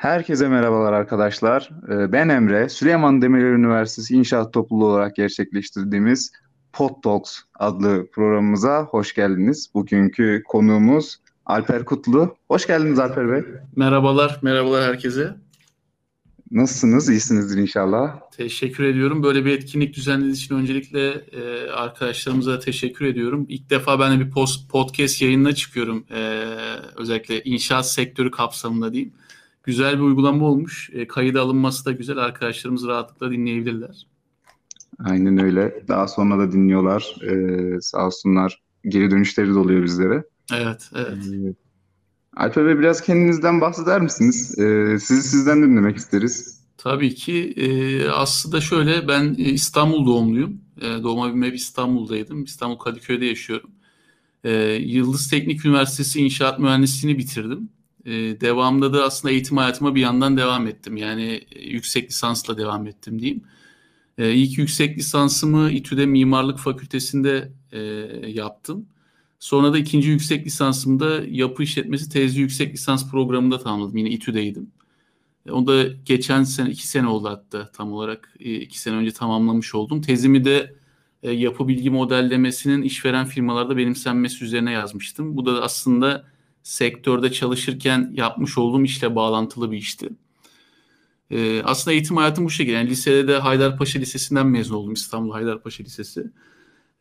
Herkese 0.00 0.48
merhabalar 0.48 0.92
arkadaşlar. 0.92 1.70
Ee, 1.88 2.12
Ben 2.12 2.28
Emre. 2.28 2.68
Süleyman 2.68 3.22
Demirel 3.22 3.52
Üniversitesi 3.52 4.14
İnşaat 4.14 4.52
Topluluğu 4.52 4.86
olarak 4.86 5.16
gerçekleştirdiğimiz 5.16 6.32
Pod 6.72 7.02
Talks 7.02 7.38
adlı 7.58 8.06
programımıza 8.12 8.82
hoş 8.82 9.14
geldiniz. 9.14 9.70
Bugünkü 9.74 10.42
konuğumuz 10.48 11.16
Alper 11.46 11.84
Kutlu. 11.84 12.36
Hoş 12.48 12.66
geldiniz 12.66 12.98
Alper 12.98 13.32
Bey. 13.32 13.42
Merhabalar, 13.76 14.38
merhabalar 14.42 14.84
herkese. 14.84 15.36
Nasılsınız? 16.50 17.08
İyisinizdir 17.08 17.62
inşallah. 17.62 18.20
Teşekkür 18.36 18.84
ediyorum. 18.84 19.22
Böyle 19.22 19.44
bir 19.44 19.52
etkinlik 19.52 19.94
düzenlediğiniz 19.94 20.38
için 20.38 20.54
öncelikle 20.54 21.08
e, 21.10 21.70
arkadaşlarımıza 21.70 22.58
teşekkür 22.58 23.04
ediyorum. 23.04 23.46
İlk 23.48 23.70
defa 23.70 24.00
ben 24.00 24.20
de 24.20 24.24
bir 24.24 24.30
post, 24.30 24.70
podcast 24.70 25.22
yayınına 25.22 25.54
çıkıyorum. 25.54 26.04
E, 26.10 26.44
özellikle 26.96 27.42
inşaat 27.42 27.90
sektörü 27.90 28.30
kapsamında 28.30 28.92
diyeyim. 28.92 29.12
Güzel 29.64 29.96
bir 29.96 30.02
uygulama 30.02 30.46
olmuş. 30.46 30.90
E, 30.92 31.06
kayıda 31.06 31.40
alınması 31.40 31.84
da 31.84 31.92
güzel. 31.92 32.18
Arkadaşlarımız 32.18 32.86
rahatlıkla 32.86 33.30
dinleyebilirler. 33.30 34.06
Aynen 35.04 35.38
öyle. 35.38 35.84
Daha 35.88 36.08
sonra 36.08 36.38
da 36.38 36.52
dinliyorlar. 36.52 37.14
Ee, 37.22 37.80
sağ 37.80 38.06
olsunlar. 38.06 38.62
Geri 38.84 39.10
dönüşleri 39.10 39.54
de 39.54 39.58
oluyor 39.58 39.82
bizlere. 39.82 40.24
Evet, 40.52 40.90
evet. 40.94 41.18
Ee, 41.34 41.54
Alper 42.36 42.66
Bey 42.66 42.78
biraz 42.78 43.02
kendinizden 43.02 43.60
bahseder 43.60 44.00
misiniz? 44.00 44.58
Ee, 44.58 44.98
sizi 45.00 45.22
sizden 45.22 45.62
dinlemek 45.62 45.96
isteriz. 45.96 46.60
Tabii 46.78 47.14
ki. 47.14 47.54
E, 47.56 48.08
aslında 48.08 48.60
şöyle, 48.60 49.08
ben 49.08 49.34
e, 49.38 49.42
İstanbul 49.42 50.06
doğumluyum. 50.06 50.60
E, 50.80 50.86
doğma 50.86 51.26
büyüme 51.26 51.48
İstanbul'daydım. 51.48 52.44
İstanbul 52.44 52.76
Kadıköy'de 52.76 53.24
yaşıyorum. 53.24 53.70
E, 54.44 54.52
Yıldız 54.72 55.30
Teknik 55.30 55.64
Üniversitesi 55.64 56.20
İnşaat 56.20 56.58
Mühendisliğini 56.58 57.18
bitirdim. 57.18 57.68
E, 58.04 58.12
devamında 58.40 58.92
da 58.92 59.04
aslında 59.04 59.32
eğitim 59.32 59.56
hayatıma 59.56 59.94
bir 59.94 60.00
yandan 60.00 60.36
devam 60.36 60.66
ettim. 60.66 60.96
Yani 60.96 61.40
e, 61.52 61.60
yüksek 61.68 62.10
lisansla 62.10 62.58
devam 62.58 62.86
ettim 62.86 63.18
diyeyim. 63.20 63.44
E, 64.18 64.34
ilk 64.34 64.58
yüksek 64.58 64.98
lisansımı 64.98 65.70
İTÜ'de 65.70 66.06
Mimarlık 66.06 66.58
Fakültesi'nde 66.58 67.52
e, 67.72 67.80
yaptım. 68.30 68.86
Sonra 69.40 69.72
da 69.72 69.78
ikinci 69.78 70.08
yüksek 70.10 70.46
lisansımı 70.46 71.00
da 71.00 71.24
yapı 71.28 71.62
işletmesi 71.62 72.10
tezli 72.10 72.40
yüksek 72.40 72.74
lisans 72.74 73.10
programında 73.10 73.58
tamamladım. 73.58 73.96
Yine 73.96 74.10
İTÜ'deydim. 74.10 74.70
E, 75.46 75.50
Onu 75.52 75.66
da 75.66 75.84
geçen 76.04 76.44
sene, 76.44 76.70
iki 76.70 76.88
sene 76.88 77.06
oldu 77.08 77.28
hatta 77.28 77.70
tam 77.72 77.92
olarak 77.92 78.34
e, 78.40 78.54
iki 78.54 78.80
sene 78.80 78.96
önce 78.96 79.12
tamamlamış 79.12 79.74
oldum. 79.74 80.00
Tezimi 80.02 80.44
de 80.44 80.74
e, 81.22 81.32
yapı 81.32 81.68
bilgi 81.68 81.90
modellemesinin 81.90 82.82
işveren 82.82 83.26
firmalarda 83.26 83.76
benimsenmesi 83.76 84.44
üzerine 84.44 84.72
yazmıştım. 84.72 85.36
Bu 85.36 85.46
da 85.46 85.62
aslında 85.62 86.29
sektörde 86.62 87.32
çalışırken 87.32 88.12
yapmış 88.14 88.58
olduğum 88.58 88.82
işle 88.82 89.14
bağlantılı 89.14 89.72
bir 89.72 89.76
işti. 89.76 90.08
E, 91.30 91.62
aslında 91.62 91.92
eğitim 91.92 92.16
hayatım 92.16 92.44
bu 92.44 92.50
şekilde. 92.50 92.76
Yani 92.76 92.90
lisede 92.90 93.28
de 93.28 93.38
Haydarpaşa 93.38 93.98
Lisesi'nden 93.98 94.46
mezun 94.46 94.74
oldum. 94.74 94.92
İstanbul 94.92 95.32
Haydarpaşa 95.32 95.84
Lisesi. 95.84 96.30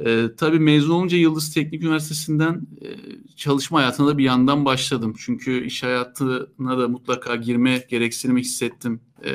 E, 0.06 0.30
tabii 0.38 0.60
mezun 0.60 0.94
olunca 0.94 1.18
Yıldız 1.18 1.54
Teknik 1.54 1.84
Üniversitesi'nden 1.84 2.62
e, 2.82 2.88
çalışma 3.36 3.80
hayatına 3.80 4.08
da 4.08 4.18
bir 4.18 4.24
yandan 4.24 4.66
başladım. 4.66 5.14
Çünkü 5.18 5.66
iş 5.66 5.84
hayatına 5.84 6.80
da 6.80 6.88
mutlaka 6.88 7.36
girme 7.36 7.86
gereksinimi 7.90 8.42
hissettim. 8.42 9.02
E, 9.26 9.32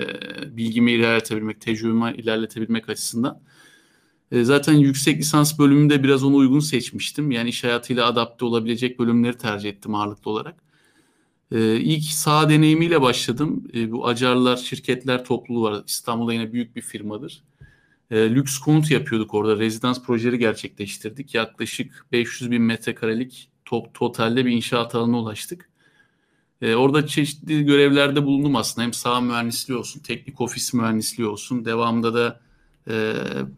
bilgimi 0.57 0.93
ilerletebilmek, 0.93 1.61
tecrübemi 1.61 2.15
ilerletebilmek 2.17 2.89
açısından. 2.89 3.41
E, 4.33 4.45
zaten 4.45 4.73
yüksek 4.73 5.19
lisans 5.19 5.59
bölümünde 5.59 6.03
biraz 6.03 6.25
ona 6.25 6.37
uygun 6.37 6.61
seçmiştim. 6.61 7.31
Yani 7.31 7.49
iş 7.49 7.65
hayatıyla 7.65 8.07
adapte 8.07 8.45
olabilecek 8.45 8.99
bölümleri 8.99 9.39
tercih 9.39 9.71
ettim 9.71 9.95
ağırlıklı 9.95 10.31
olarak. 10.31 10.57
E, 11.53 11.77
ilk 11.77 12.05
saha 12.05 12.51
deneyimiyle 12.51 13.03
başladım. 13.03 13.65
E, 13.75 13.93
bu 13.93 14.07
Acarlar 14.07 14.57
Şirketler 14.57 15.25
Topluluğu 15.25 15.63
var. 15.63 15.83
İstanbul'da 15.87 16.33
yine 16.33 16.53
büyük 16.53 16.77
bir 16.77 16.83
firmadır. 16.83 17.43
E, 18.11 18.31
lüks 18.31 18.59
konut 18.59 18.91
yapıyorduk 18.91 19.35
orada. 19.35 19.59
Rezidans 19.59 20.03
projeleri 20.03 20.39
gerçekleştirdik. 20.39 21.35
Yaklaşık 21.35 22.07
500 22.13 22.51
bin 22.51 22.63
metrekarelik 22.63 23.51
top, 23.65 23.95
totalde 23.95 24.47
bir 24.47 24.53
inşaat 24.53 24.95
alanına 24.95 25.19
ulaştık. 25.19 25.71
E, 26.63 26.75
orada 26.75 27.07
çeşitli 27.07 27.65
görevlerde 27.65 28.25
bulundum 28.25 28.57
aslında. 28.57 28.85
Hem 28.85 28.93
saha 28.93 29.21
mühendisliği 29.21 29.79
olsun, 29.79 30.01
teknik 30.01 30.41
ofis 30.41 30.75
mühendisliği 30.75 31.29
olsun. 31.29 31.65
Devamında 31.65 32.15
da 32.15 32.41
e, 32.89 33.15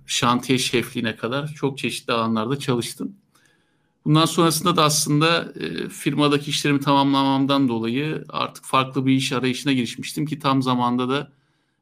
şantiye 0.06 0.58
şefliğine 0.58 1.16
kadar 1.16 1.46
çok 1.48 1.78
çeşitli 1.78 2.12
alanlarda 2.12 2.58
çalıştım. 2.58 3.16
Bundan 4.04 4.24
sonrasında 4.24 4.76
da 4.76 4.84
aslında 4.84 5.52
e, 5.60 5.88
firmadaki 5.88 6.50
işlerimi 6.50 6.80
tamamlamamdan 6.80 7.68
dolayı 7.68 8.24
artık 8.28 8.64
farklı 8.64 9.06
bir 9.06 9.12
iş 9.12 9.32
arayışına 9.32 9.72
girişmiştim 9.72 10.26
ki 10.26 10.38
tam 10.38 10.62
zamanda 10.62 11.08
da 11.08 11.32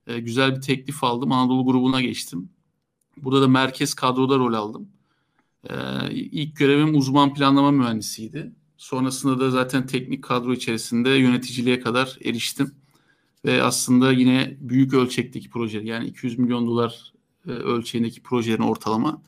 e, 0.07 0.21
güzel 0.21 0.57
bir 0.57 0.61
teklif 0.61 1.05
aldım. 1.05 1.33
Anadolu 1.33 1.65
grubuna 1.65 2.01
geçtim. 2.01 2.49
Burada 3.17 3.43
da 3.43 3.49
merkez 3.49 3.95
kadroda 3.95 4.39
rol 4.39 4.53
aldım. 4.53 4.89
E, 5.71 5.75
ilk 6.11 6.57
görevim 6.57 6.97
uzman 6.97 7.35
planlama 7.35 7.71
mühendisiydi. 7.71 8.53
Sonrasında 8.77 9.41
da 9.41 9.51
zaten 9.51 9.87
teknik 9.87 10.25
kadro 10.25 10.53
içerisinde 10.53 11.11
yöneticiliğe 11.11 11.81
kadar 11.81 12.19
eriştim. 12.25 12.75
Ve 13.45 13.63
aslında 13.63 14.13
yine 14.13 14.57
büyük 14.61 14.95
ölçekteki 14.95 15.51
proje 15.51 15.81
yani 15.81 16.07
200 16.07 16.39
milyon 16.39 16.67
dolar 16.67 17.14
e, 17.49 17.51
ölçeğindeki 17.51 18.23
projelerin 18.23 18.63
ortalama 18.63 19.23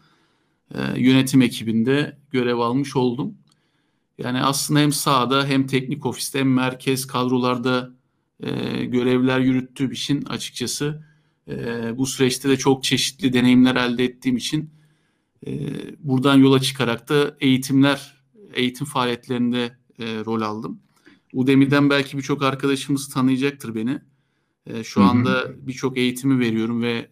e, 0.75 1.01
yönetim 1.01 1.43
ekibinde 1.43 2.19
görev 2.31 2.59
almış 2.59 2.97
oldum. 2.97 3.35
Yani 4.19 4.43
aslında 4.43 4.81
hem 4.81 4.93
sahada 4.93 5.47
hem 5.47 5.67
teknik 5.67 6.07
ofiste 6.07 6.39
hem 6.39 6.53
merkez 6.53 7.07
kadrolarda 7.07 7.95
e, 8.41 8.85
görevler 8.85 9.41
yürüttüğüm 9.41 9.93
için 9.93 10.25
açıkçası 10.25 11.05
e, 11.49 11.55
bu 11.97 12.07
süreçte 12.07 12.49
de 12.49 12.57
çok 12.57 12.85
çeşitli 12.85 13.33
deneyimler 13.33 13.77
elde 13.77 14.05
ettiğim 14.05 14.37
için 14.37 14.71
e, 15.47 15.53
buradan 15.99 16.37
yola 16.37 16.61
çıkarak 16.61 17.09
da 17.09 17.37
eğitimler, 17.41 18.25
eğitim 18.55 18.87
faaliyetlerinde 18.87 19.79
e, 19.99 20.05
rol 20.05 20.41
aldım. 20.41 20.81
Udemy'den 21.33 21.91
belki 21.91 22.19
birçok 22.19 22.43
arkadaşımız 22.43 23.09
tanıyacaktır 23.09 23.75
beni. 23.75 24.01
E, 24.67 24.85
şu 24.85 25.03
anda 25.03 25.67
birçok 25.67 25.97
eğitimi 25.99 26.39
veriyorum 26.39 26.83
ve 26.83 27.11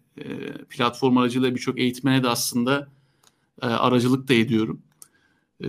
platform 0.71 1.17
aracılığıyla 1.17 1.55
birçok 1.55 1.79
eğitmene 1.79 2.23
de 2.23 2.29
aslında 2.29 2.89
e, 3.63 3.67
aracılık 3.67 4.29
da 4.29 4.35
ediyorum. 4.35 4.83
E, 5.65 5.69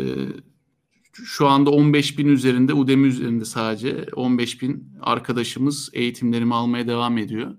şu 1.13 1.47
anda 1.47 1.69
15 1.69 2.17
bin 2.17 2.27
üzerinde 2.27 2.73
Udemy 2.73 3.07
üzerinde 3.07 3.45
sadece 3.45 4.05
15 4.15 4.61
bin 4.61 4.89
arkadaşımız 5.01 5.89
eğitimlerimi 5.93 6.55
almaya 6.55 6.87
devam 6.87 7.17
ediyor. 7.17 7.55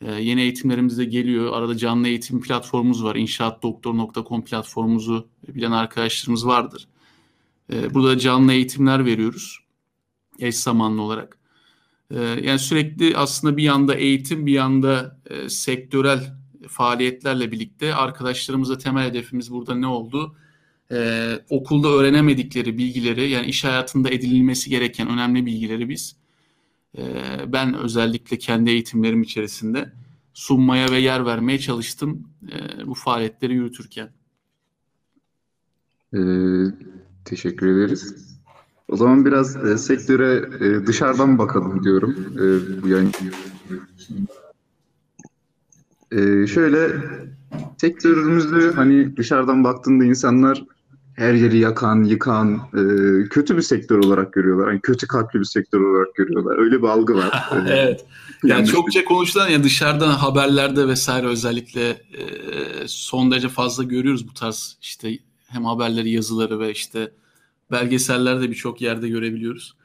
E, 0.00 0.12
yeni 0.12 0.40
eğitimlerimiz 0.40 0.98
de 0.98 1.04
geliyor. 1.04 1.52
Arada 1.52 1.76
canlı 1.76 2.08
eğitim 2.08 2.40
platformumuz 2.40 3.04
var. 3.04 3.16
İnşaatdoktor.com 3.16 4.44
platformumuzu 4.44 5.28
bilen 5.48 5.72
arkadaşlarımız 5.72 6.46
vardır. 6.46 6.88
Burada 7.90 8.18
canlı 8.18 8.52
eğitimler 8.52 9.04
veriyoruz. 9.04 9.58
Eş 10.38 10.56
zamanlı 10.56 11.02
olarak. 11.02 11.38
E, 12.12 12.20
yani 12.20 12.58
sürekli 12.58 13.16
aslında 13.16 13.56
bir 13.56 13.62
yanda 13.62 13.94
eğitim 13.94 14.46
bir 14.46 14.52
yanda 14.52 15.20
e, 15.26 15.48
sektörel 15.48 16.42
faaliyetlerle 16.68 17.52
birlikte 17.52 17.94
arkadaşlarımıza 17.94 18.78
temel 18.78 19.10
hedefimiz 19.10 19.52
burada 19.52 19.74
ne 19.74 19.86
oldu? 19.86 20.36
Ee, 20.92 21.40
okulda 21.50 21.88
öğrenemedikleri 21.88 22.78
bilgileri 22.78 23.30
yani 23.30 23.46
iş 23.46 23.64
hayatında 23.64 24.10
edinilmesi 24.10 24.70
gereken 24.70 25.08
önemli 25.08 25.46
bilgileri 25.46 25.88
biz 25.88 26.16
e, 26.98 27.02
ben 27.46 27.74
özellikle 27.74 28.38
kendi 28.38 28.70
eğitimlerim 28.70 29.22
içerisinde 29.22 29.92
sunmaya 30.34 30.88
ve 30.90 30.98
yer 30.98 31.26
vermeye 31.26 31.58
çalıştım 31.58 32.28
e, 32.52 32.86
bu 32.86 32.94
faaliyetleri 32.94 33.54
yürütürken. 33.54 34.12
Ee, 36.14 36.18
teşekkür 37.24 37.66
ederiz. 37.66 38.31
O 38.92 38.96
zaman 38.96 39.24
biraz 39.24 39.56
e, 39.56 39.78
sektöre 39.78 40.48
e, 40.60 40.86
dışarıdan 40.86 41.38
bakalım 41.38 41.84
diyorum. 41.84 42.16
E, 42.36 42.82
bu 42.82 42.88
yayın. 42.88 43.12
Ee, 46.12 46.46
şöyle 46.46 46.88
sektörümüzde 47.80 48.70
hani 48.70 49.16
dışarıdan 49.16 49.64
baktığında 49.64 50.04
insanlar 50.04 50.64
her 51.16 51.34
yeri 51.34 51.58
yakan, 51.58 52.04
yıkan, 52.04 52.54
e, 52.54 52.82
kötü 53.28 53.56
bir 53.56 53.62
sektör 53.62 53.98
olarak 53.98 54.32
görüyorlar. 54.32 54.68
Hani 54.68 54.80
kötü 54.80 55.06
kalpli 55.06 55.40
bir 55.40 55.44
sektör 55.44 55.80
olarak 55.80 56.14
görüyorlar. 56.14 56.58
Öyle 56.58 56.82
bir 56.82 56.86
algı 56.86 57.14
var. 57.14 57.48
Ee, 57.52 57.56
evet. 57.68 58.04
Yani 58.44 58.66
çokça 58.66 59.04
konuşulan 59.04 59.48
ya 59.48 59.64
dışarıdan 59.64 60.10
haberlerde 60.10 60.88
vesaire 60.88 61.26
özellikle 61.26 61.88
e, 61.90 62.24
son 62.86 63.30
derece 63.30 63.48
fazla 63.48 63.84
görüyoruz 63.84 64.28
bu 64.28 64.34
tarz 64.34 64.76
işte 64.82 65.18
hem 65.48 65.64
haberleri, 65.64 66.10
yazıları 66.10 66.60
ve 66.60 66.70
işte 66.70 67.12
belgesellerde 67.72 68.50
birçok 68.50 68.80
yerde 68.80 69.08
görebiliyoruz. 69.08 69.76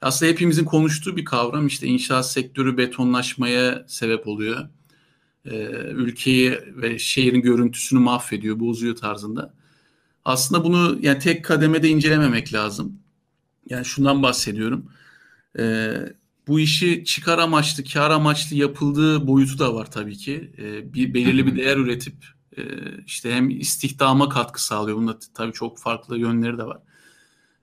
Aslında 0.00 0.32
hepimizin 0.32 0.64
konuştuğu 0.64 1.16
bir 1.16 1.24
kavram 1.24 1.66
işte 1.66 1.86
inşaat 1.86 2.30
sektörü 2.30 2.76
betonlaşmaya 2.76 3.84
sebep 3.88 4.28
oluyor 4.28 4.68
e, 5.44 5.56
ülkeyi 5.90 6.58
ve 6.76 6.98
şehrin 6.98 7.42
görüntüsünü 7.42 8.00
mahvediyor, 8.00 8.60
bozuyor 8.60 8.96
tarzında. 8.96 9.54
Aslında 10.24 10.64
bunu 10.64 10.98
yani 11.02 11.18
tek 11.18 11.44
kademede 11.44 11.88
incelememek 11.88 12.52
lazım. 12.54 12.98
Yani 13.70 13.84
şundan 13.84 14.22
bahsediyorum. 14.22 14.90
E, 15.58 15.94
bu 16.48 16.60
işi 16.60 17.04
çıkar 17.04 17.38
amaçlı, 17.38 17.84
kar 17.84 18.10
amaçlı 18.10 18.56
yapıldığı 18.56 19.26
boyutu 19.26 19.58
da 19.58 19.74
var 19.74 19.90
tabii 19.90 20.16
ki. 20.16 20.52
E, 20.58 20.94
bir 20.94 21.14
belirli 21.14 21.46
bir 21.46 21.56
değer 21.56 21.76
üretip 21.76 22.14
e, 22.56 22.62
işte 23.06 23.32
hem 23.34 23.50
istihdama 23.50 24.28
katkı 24.28 24.64
sağlıyor. 24.64 24.96
Bunda 24.96 25.18
tabii 25.34 25.52
çok 25.52 25.78
farklı 25.78 26.18
yönleri 26.18 26.58
de 26.58 26.64
var. 26.64 26.78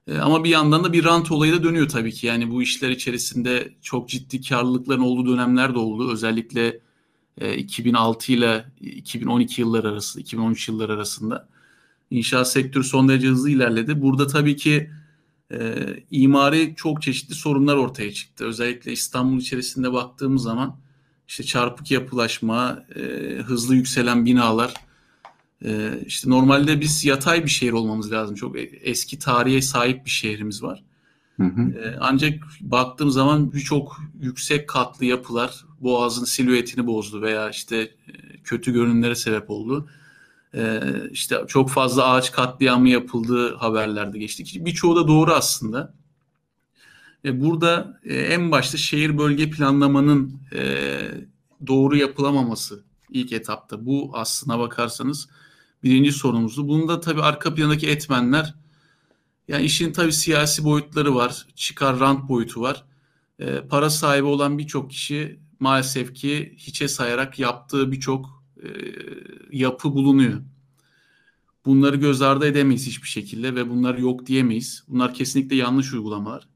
E, 0.06 0.18
ama 0.18 0.44
bir 0.44 0.50
yandan 0.50 0.84
da 0.84 0.92
bir 0.92 1.04
rant 1.04 1.30
olayı 1.30 1.52
da 1.52 1.62
dönüyor 1.62 1.88
tabii 1.88 2.12
ki. 2.12 2.26
Yani 2.26 2.50
bu 2.50 2.62
işler 2.62 2.90
içerisinde 2.90 3.74
çok 3.82 4.08
ciddi 4.08 4.42
karlılıkların 4.42 5.00
olduğu 5.00 5.32
dönemler 5.32 5.74
de 5.74 5.78
oldu. 5.78 6.12
Özellikle 6.12 6.80
e, 7.38 7.56
2006 7.56 8.32
ile 8.32 8.66
2012 8.80 9.60
yıllar 9.60 9.84
arası, 9.84 10.20
2013 10.20 10.68
yıllar 10.68 10.90
arasında 10.90 11.48
inşaat 12.10 12.50
sektörü 12.52 12.84
son 12.84 13.08
derece 13.08 13.28
hızlı 13.28 13.50
ilerledi. 13.50 14.02
Burada 14.02 14.26
tabii 14.26 14.56
ki 14.56 14.90
e, 15.52 15.76
imari 16.10 16.74
çok 16.76 17.02
çeşitli 17.02 17.34
sorunlar 17.34 17.76
ortaya 17.76 18.12
çıktı. 18.12 18.44
Özellikle 18.44 18.92
İstanbul 18.92 19.40
içerisinde 19.40 19.92
baktığımız 19.92 20.42
zaman 20.42 20.76
işte 21.28 21.44
çarpık 21.44 21.90
yapılaşma, 21.90 22.84
e, 22.96 23.00
hızlı 23.42 23.74
yükselen 23.74 24.26
binalar. 24.26 24.74
E, 25.64 26.00
işte 26.06 26.30
normalde 26.30 26.80
biz 26.80 27.04
yatay 27.04 27.44
bir 27.44 27.50
şehir 27.50 27.72
olmamız 27.72 28.12
lazım. 28.12 28.34
Çok 28.34 28.56
eski 28.82 29.18
tarihe 29.18 29.62
sahip 29.62 30.04
bir 30.04 30.10
şehrimiz 30.10 30.62
var. 30.62 30.84
Hı 31.36 31.42
hı. 31.42 31.78
E, 31.78 31.96
ancak 32.00 32.34
baktığım 32.60 33.10
zaman 33.10 33.52
birçok 33.52 34.00
yüksek 34.20 34.68
katlı 34.68 35.04
yapılar 35.04 35.64
boğazın 35.80 36.24
silüetini 36.24 36.86
bozdu 36.86 37.22
veya 37.22 37.50
işte 37.50 37.76
e, 37.76 37.92
kötü 38.44 38.72
görünümlere 38.72 39.14
sebep 39.14 39.50
oldu. 39.50 39.88
Ee, 40.56 40.80
işte 41.10 41.36
çok 41.48 41.70
fazla 41.70 42.06
ağaç 42.06 42.32
katliamı 42.32 42.88
yapıldığı 42.88 43.54
haberlerde 43.54 44.18
geçtik. 44.18 44.58
Birçoğu 44.60 44.96
da 44.96 45.08
doğru 45.08 45.32
aslında. 45.32 45.94
E, 47.24 47.40
burada 47.40 48.00
e, 48.04 48.14
en 48.14 48.50
başta 48.50 48.78
şehir 48.78 49.18
bölge 49.18 49.50
planlamanın 49.50 50.40
e, 50.54 50.98
doğru 51.66 51.96
yapılamaması 51.96 52.84
ilk 53.10 53.32
etapta. 53.32 53.86
Bu 53.86 54.10
aslına 54.14 54.58
bakarsanız 54.58 55.28
birinci 55.86 56.12
sorumuzdu. 56.12 56.68
Bunda 56.68 57.00
tabii 57.00 57.22
arka 57.22 57.54
plandaki 57.54 57.88
etmenler 57.88 58.54
yani 59.48 59.64
işin 59.64 59.92
tabii 59.92 60.12
siyasi 60.12 60.64
boyutları 60.64 61.14
var. 61.14 61.46
Çıkar 61.54 62.00
rant 62.00 62.28
boyutu 62.28 62.60
var. 62.60 62.84
E, 63.38 63.60
para 63.60 63.90
sahibi 63.90 64.26
olan 64.26 64.58
birçok 64.58 64.90
kişi 64.90 65.40
maalesef 65.60 66.14
ki 66.14 66.54
hiçe 66.58 66.88
sayarak 66.88 67.38
yaptığı 67.38 67.92
birçok 67.92 68.44
e, 68.62 68.68
yapı 69.52 69.94
bulunuyor. 69.94 70.42
Bunları 71.64 71.96
göz 71.96 72.22
ardı 72.22 72.46
edemeyiz 72.46 72.86
hiçbir 72.86 73.08
şekilde 73.08 73.54
ve 73.54 73.70
bunlar 73.70 73.98
yok 73.98 74.26
diyemeyiz. 74.26 74.84
Bunlar 74.88 75.14
kesinlikle 75.14 75.56
yanlış 75.56 75.92
uygulamalar. 75.92 76.48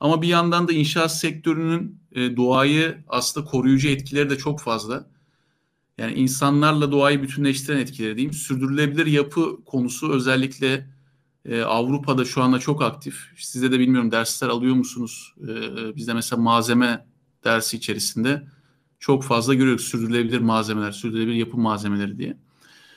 Ama 0.00 0.22
bir 0.22 0.28
yandan 0.28 0.68
da 0.68 0.72
inşaat 0.72 1.16
sektörünün 1.16 2.00
e, 2.12 2.36
doğayı 2.36 3.04
aslında 3.08 3.46
koruyucu 3.46 3.88
etkileri 3.88 4.30
de 4.30 4.38
çok 4.38 4.60
fazla. 4.60 5.10
Yani 5.98 6.14
insanlarla 6.14 6.92
doğayı 6.92 7.22
bütünleştiren 7.22 7.78
etkileri 7.78 8.16
diyeyim. 8.16 8.32
Sürdürülebilir 8.32 9.06
yapı 9.06 9.64
konusu 9.64 10.12
özellikle 10.12 10.86
e, 11.44 11.62
Avrupa'da 11.62 12.24
şu 12.24 12.42
anda 12.42 12.58
çok 12.58 12.82
aktif. 12.82 13.16
Size 13.36 13.72
de 13.72 13.78
bilmiyorum 13.78 14.10
dersler 14.10 14.48
alıyor 14.48 14.74
musunuz? 14.74 15.34
E, 15.42 15.96
bizde 15.96 16.14
mesela 16.14 16.42
malzeme 16.42 17.06
dersi 17.44 17.76
içerisinde 17.76 18.42
çok 18.98 19.24
fazla 19.24 19.54
görüyoruz 19.54 19.84
sürdürülebilir 19.84 20.40
malzemeler, 20.40 20.92
sürdürülebilir 20.92 21.36
yapı 21.36 21.56
malzemeleri 21.56 22.18
diye. 22.18 22.36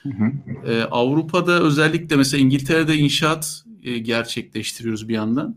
Hı 0.02 0.08
hı. 0.08 0.32
Ee, 0.66 0.82
Avrupa'da 0.82 1.62
özellikle 1.62 2.16
mesela 2.16 2.40
İngiltere'de 2.40 2.96
inşaat 2.96 3.64
e, 3.82 3.98
gerçekleştiriyoruz 3.98 5.08
bir 5.08 5.14
yandan. 5.14 5.56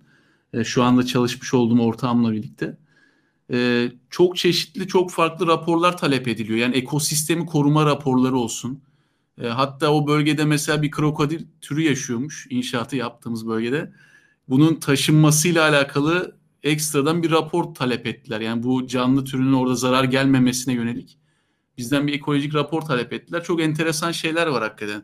E, 0.53 0.63
şu 0.63 0.83
anda 0.83 1.05
çalışmış 1.05 1.53
olduğum 1.53 1.79
ortağımla 1.79 2.31
birlikte. 2.31 2.77
E, 3.53 3.91
çok 4.09 4.37
çeşitli, 4.37 4.87
çok 4.87 5.11
farklı 5.11 5.47
raporlar 5.47 5.97
talep 5.97 6.27
ediliyor. 6.27 6.59
Yani 6.59 6.75
ekosistemi 6.75 7.45
koruma 7.45 7.85
raporları 7.85 8.35
olsun. 8.35 8.83
E, 9.41 9.47
hatta 9.47 9.93
o 9.93 10.07
bölgede 10.07 10.45
mesela 10.45 10.81
bir 10.81 10.91
krokodil 10.91 11.45
türü 11.61 11.81
yaşıyormuş 11.81 12.47
inşaatı 12.49 12.95
yaptığımız 12.95 13.47
bölgede. 13.47 13.93
Bunun 14.49 14.75
taşınmasıyla 14.75 15.69
alakalı 15.69 16.37
ekstradan 16.63 17.23
bir 17.23 17.31
rapor 17.31 17.63
talep 17.75 18.07
ettiler. 18.07 18.41
Yani 18.41 18.63
bu 18.63 18.87
canlı 18.87 19.25
türünün 19.25 19.53
orada 19.53 19.75
zarar 19.75 20.03
gelmemesine 20.03 20.73
yönelik 20.73 21.17
bizden 21.77 22.07
bir 22.07 22.13
ekolojik 22.13 22.55
rapor 22.55 22.81
talep 22.81 23.13
ettiler. 23.13 23.43
Çok 23.43 23.61
enteresan 23.61 24.11
şeyler 24.11 24.47
var 24.47 24.63
hakikaten. 24.63 25.03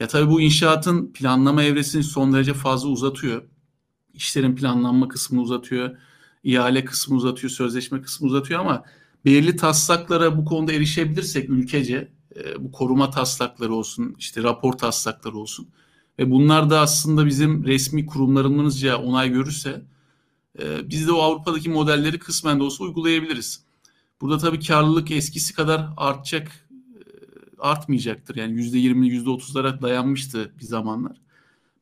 Ya 0.00 0.08
tabii 0.08 0.30
bu 0.30 0.40
inşaatın 0.40 1.12
planlama 1.12 1.62
evresini 1.62 2.02
son 2.04 2.32
derece 2.32 2.54
fazla 2.54 2.88
uzatıyor. 2.88 3.42
İşlerin 4.14 4.56
planlanma 4.56 5.08
kısmını 5.08 5.42
uzatıyor. 5.42 5.96
İhale 6.44 6.84
kısmı 6.84 7.16
uzatıyor, 7.16 7.50
sözleşme 7.50 8.02
kısmı 8.02 8.26
uzatıyor 8.26 8.60
ama 8.60 8.84
belirli 9.24 9.56
taslaklara 9.56 10.36
bu 10.36 10.44
konuda 10.44 10.72
erişebilirsek 10.72 11.50
ülkece 11.50 12.08
e, 12.36 12.64
bu 12.64 12.72
koruma 12.72 13.10
taslakları 13.10 13.74
olsun, 13.74 14.14
işte 14.18 14.42
rapor 14.42 14.72
taslakları 14.72 15.36
olsun 15.36 15.68
ve 16.18 16.30
bunlar 16.30 16.70
da 16.70 16.80
aslında 16.80 17.26
bizim 17.26 17.64
resmi 17.64 18.06
kurumlarımızca 18.06 18.96
onay 18.96 19.30
görürse 19.30 19.82
e, 20.58 20.90
biz 20.90 21.06
de 21.06 21.12
o 21.12 21.18
Avrupa'daki 21.18 21.70
modelleri 21.70 22.18
kısmen 22.18 22.58
de 22.58 22.62
olsa 22.62 22.84
uygulayabiliriz. 22.84 23.64
Burada 24.20 24.38
tabii 24.38 24.60
karlılık 24.66 25.10
eskisi 25.10 25.54
kadar 25.54 25.88
artacak, 25.96 26.68
e, 26.70 27.02
artmayacaktır. 27.58 28.36
Yani 28.36 28.52
yüzde 28.52 28.78
yirmi, 28.78 29.08
yüzde 29.08 29.30
otuzlara 29.30 29.82
dayanmıştı 29.82 30.52
bir 30.60 30.64
zamanlar. 30.64 31.16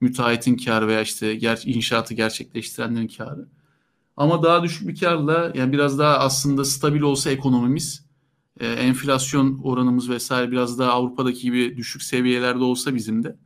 Müteahhitin 0.01 0.57
karı 0.57 0.89
veya 0.89 1.03
işte 1.03 1.39
inşaatı 1.65 2.15
gerçekleştirenlerin 2.15 3.09
karı. 3.09 3.47
Ama 4.19 4.43
daha 4.43 4.63
düşük 4.63 4.89
bir 4.89 5.01
karla 5.01 5.53
yani 5.55 5.73
biraz 5.73 5.99
daha 5.99 6.19
aslında 6.19 6.65
stabil 6.65 7.01
olsa 7.01 7.31
ekonomimiz, 7.31 8.05
e, 8.61 8.67
enflasyon 8.67 9.61
oranımız 9.63 10.11
vesaire 10.11 10.51
biraz 10.51 10.79
daha 10.79 10.93
Avrupa'daki 10.93 11.41
gibi 11.41 11.77
düşük 11.77 12.03
seviyelerde 12.03 12.65
olsa 12.65 12.95
bizim 12.95 13.25
de 13.25 13.37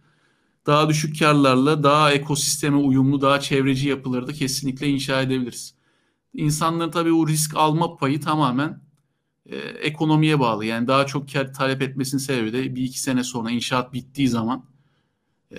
daha 0.67 0.89
düşük 0.89 1.19
karlarla 1.19 1.83
daha 1.83 2.13
ekosisteme 2.13 2.77
uyumlu, 2.77 3.21
daha 3.21 3.41
çevreci 3.41 3.89
yapıları 3.89 4.27
da 4.27 4.33
kesinlikle 4.33 4.89
inşa 4.89 5.23
edebiliriz. 5.23 5.75
İnsanların 6.35 6.91
tabii 6.91 7.13
o 7.13 7.29
risk 7.29 7.57
alma 7.57 7.97
payı 7.97 8.21
tamamen 8.21 8.83
e, 9.47 9.57
ekonomiye 9.59 10.41
bağlı. 10.41 10.65
Yani 10.65 10.89
daha 10.89 11.07
çok 11.07 11.33
kar 11.33 11.55
talep 11.55 11.83
etmesinin 11.83 12.21
sebebi 12.21 12.53
de 12.53 12.77
bir 12.77 12.83
iki 12.83 13.01
sene 13.01 13.25
sonra 13.25 13.51
inşaat 13.51 13.93
bittiği 13.93 14.29
zaman 14.29 14.65
e, 15.53 15.59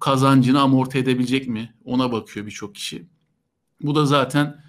kazancını 0.00 0.60
amorti 0.60 0.98
edebilecek 0.98 1.48
mi? 1.48 1.74
Ona 1.84 2.12
bakıyor 2.12 2.46
birçok 2.46 2.74
kişi. 2.74 3.13
Bu 3.82 3.94
da 3.94 4.06
zaten 4.06 4.64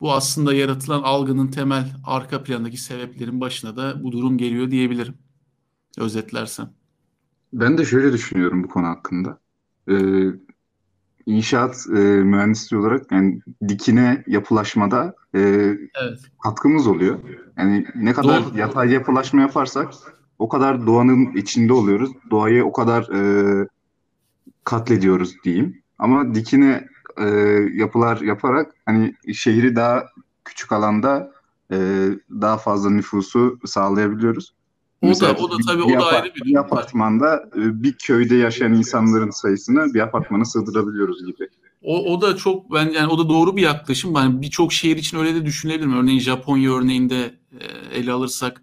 bu 0.00 0.12
aslında 0.12 0.54
yaratılan 0.54 1.02
algının 1.02 1.48
temel 1.48 1.92
arka 2.04 2.42
plandaki 2.42 2.76
sebeplerin 2.76 3.40
başına 3.40 3.76
da 3.76 4.04
bu 4.04 4.12
durum 4.12 4.38
geliyor 4.38 4.70
diyebilirim. 4.70 5.14
Özetlersem. 5.98 6.70
Ben 7.52 7.78
de 7.78 7.84
şöyle 7.84 8.12
düşünüyorum 8.12 8.64
bu 8.64 8.68
konu 8.68 8.86
hakkında. 8.86 9.38
Ee, 9.88 10.24
inşaat 11.26 11.86
e, 11.88 11.98
mühendisliği 12.00 12.82
olarak 12.82 13.12
yani 13.12 13.40
dikine 13.68 14.24
yapılaşmada 14.26 15.14
e, 15.34 15.40
evet. 16.02 16.20
katkımız 16.42 16.86
oluyor. 16.86 17.18
Yani 17.58 17.86
ne 17.94 18.12
kadar 18.12 18.44
Doğru. 18.44 18.58
yatay 18.58 18.92
yapılaşma 18.92 19.40
yaparsak 19.40 19.92
o 20.38 20.48
kadar 20.48 20.86
doğanın 20.86 21.32
içinde 21.36 21.72
oluyoruz. 21.72 22.10
Doğayı 22.30 22.64
o 22.64 22.72
kadar 22.72 23.08
e, 23.14 23.68
katlediyoruz 24.64 25.34
diyeyim. 25.44 25.82
Ama 25.98 26.34
dikine 26.34 26.88
e, 27.18 27.26
yapılar 27.74 28.20
yaparak 28.20 28.74
hani 28.86 29.14
şehri 29.34 29.76
daha 29.76 30.06
küçük 30.44 30.72
alanda 30.72 31.32
e, 31.72 32.08
daha 32.30 32.58
fazla 32.58 32.90
nüfusu 32.90 33.58
sağlayabiliyoruz. 33.64 34.52
O 35.02 35.06
Mesela 35.06 35.38
da 35.38 35.42
o 35.42 35.50
da 35.50 35.56
tabii 35.66 35.82
o 35.82 36.00
da 36.00 36.06
ayrı 36.06 36.34
bir 36.34 36.40
durum. 36.40 36.52
Bir 36.52 36.56
apartmanda 36.56 37.48
e, 37.56 37.82
bir 37.82 37.92
köyde 37.92 38.34
yaşayan 38.34 38.72
insanların 38.72 39.30
sayısını 39.30 39.94
bir 39.94 40.00
apartmana 40.00 40.44
sığdırabiliyoruz 40.44 41.26
gibi. 41.26 41.48
O, 41.82 42.14
o 42.14 42.20
da 42.20 42.36
çok 42.36 42.72
ben 42.72 42.90
yani 42.90 43.08
o 43.08 43.18
da 43.18 43.28
doğru 43.28 43.56
bir 43.56 43.62
yaklaşım. 43.62 44.14
Yani 44.14 44.42
birçok 44.42 44.72
şehir 44.72 44.96
için 44.96 45.18
öyle 45.18 45.34
de 45.34 45.46
düşünebilirim. 45.46 45.96
Örneğin 45.96 46.20
Japonya 46.20 46.72
örneğinde 46.72 47.34
e, 47.60 47.64
ele 47.98 48.12
alırsak 48.12 48.62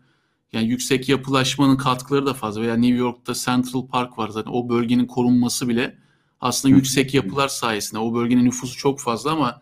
yani 0.54 0.68
yüksek 0.68 1.10
yapılaşmanın 1.10 1.78
katkıları 1.78 2.26
da 2.26 2.34
fazla 2.34 2.62
veya 2.62 2.76
New 2.76 2.98
York'ta 2.98 3.34
Central 3.34 3.88
Park 3.88 4.18
var 4.18 4.30
zaten 4.30 4.52
o 4.52 4.70
bölgenin 4.70 5.06
korunması 5.06 5.68
bile 5.70 5.98
aslında 6.42 6.76
yüksek 6.76 7.14
yapılar 7.14 7.48
sayesinde 7.48 8.00
o 8.00 8.14
bölgenin 8.14 8.46
nüfusu 8.46 8.78
çok 8.78 9.00
fazla 9.00 9.32
ama 9.32 9.62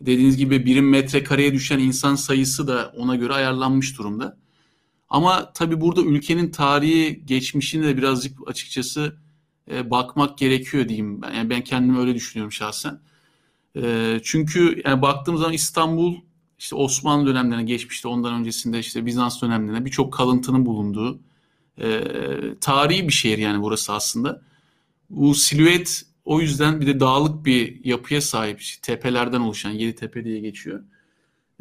dediğiniz 0.00 0.36
gibi 0.36 0.66
birim 0.66 0.90
metrekareye 0.90 1.52
düşen 1.52 1.78
insan 1.78 2.14
sayısı 2.14 2.68
da 2.68 2.92
ona 2.96 3.16
göre 3.16 3.32
ayarlanmış 3.32 3.98
durumda. 3.98 4.36
Ama 5.08 5.52
tabii 5.52 5.80
burada 5.80 6.02
ülkenin 6.02 6.50
tarihi, 6.50 7.22
geçmişini 7.26 7.86
de 7.86 7.96
birazcık 7.96 8.48
açıkçası 8.48 9.16
e, 9.70 9.90
bakmak 9.90 10.38
gerekiyor 10.38 10.88
diyeyim. 10.88 11.22
Ben, 11.22 11.34
yani 11.34 11.50
ben 11.50 11.64
kendimi 11.64 11.98
öyle 11.98 12.14
düşünüyorum 12.14 12.52
şahsen. 12.52 13.00
E, 13.76 14.20
çünkü 14.22 14.82
yani 14.84 15.02
baktığım 15.02 15.36
zaman 15.36 15.52
İstanbul 15.52 16.16
işte 16.58 16.76
Osmanlı 16.76 17.26
dönemlerine 17.26 17.64
geçmişti. 17.64 18.08
Ondan 18.08 18.34
öncesinde 18.34 18.78
işte 18.78 19.06
Bizans 19.06 19.42
dönemlerine 19.42 19.84
birçok 19.84 20.12
kalıntının 20.12 20.66
bulunduğu 20.66 21.18
e, 21.80 22.00
tarihi 22.60 23.08
bir 23.08 23.12
şehir 23.12 23.38
yani 23.38 23.62
burası 23.62 23.92
aslında. 23.92 24.42
Bu 25.10 25.34
silüet 25.34 26.02
o 26.26 26.40
yüzden 26.40 26.80
bir 26.80 26.86
de 26.86 27.00
dağlık 27.00 27.44
bir 27.44 27.84
yapıya 27.84 28.20
sahip. 28.20 28.60
İşte 28.60 28.94
tepelerden 28.94 29.40
oluşan 29.40 29.70
Yedi 29.70 29.94
Tepe 29.94 30.24
diye 30.24 30.40
geçiyor. 30.40 30.80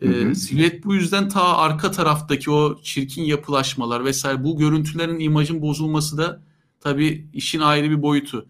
E, 0.02 0.36
silüet 0.36 0.86
bu 0.86 0.96
yüzden 0.96 1.30
ta 1.30 1.58
arka 1.58 1.92
taraftaki 1.92 2.52
o 2.52 2.82
çirkin 2.82 3.24
yapılaşmalar 3.24 4.06
vesaire 4.06 4.44
bu 4.44 4.58
görüntülerin 4.58 5.20
imajın 5.20 5.62
bozulması 5.62 6.18
da 6.18 6.42
tabii 6.80 7.28
işin 7.34 7.60
ayrı 7.60 7.90
bir 7.90 8.02
boyutu. 8.02 8.48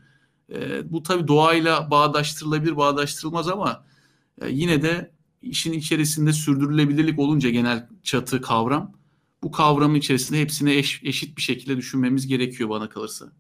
E, 0.54 0.92
bu 0.92 1.04
tabii 1.04 1.28
doğayla 1.28 1.92
bağdaştırılabilir, 1.92 2.78
bağdaştırılmaz 2.78 3.48
ama 3.48 3.86
e, 4.42 4.50
yine 4.50 4.82
de 4.82 5.12
işin 5.42 5.74
içerisinde 5.74 6.34
sürdürülebilirlik 6.34 7.20
olunca 7.20 7.50
genel 7.50 7.88
çatı 8.04 8.42
kavram 8.42 8.94
bu 9.44 9.52
kavramın 9.52 9.96
içerisinde 9.96 10.42
hepsini 10.42 10.74
eş, 10.74 11.02
eşit 11.04 11.38
bir 11.38 11.42
şekilde 11.42 11.78
düşünmemiz 11.78 12.28
gerekiyor 12.28 12.70
bana 12.70 12.90
kalırsa. 12.90 13.32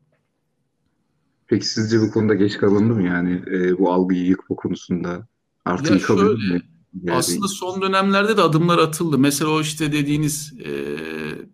Peki 1.47 1.65
sizce 1.65 2.01
bu 2.01 2.11
konuda 2.11 2.33
geç 2.33 2.57
kalındı 2.57 2.93
mı 2.93 3.03
yani 3.03 3.41
e, 3.51 3.77
bu 3.77 3.93
algıyı 3.93 4.25
yıkma 4.25 4.55
konusunda? 4.55 5.27
Artı 5.65 5.93
ya 5.93 5.99
yıkabilir 5.99 6.53
mi? 6.53 6.61
Yani 7.03 7.17
aslında 7.17 7.47
son 7.47 7.81
dönemlerde 7.81 8.37
de 8.37 8.41
adımlar 8.41 8.77
atıldı. 8.77 9.17
Mesela 9.17 9.51
o 9.51 9.61
işte 9.61 9.91
dediğiniz 9.91 10.53
e, 10.65 10.71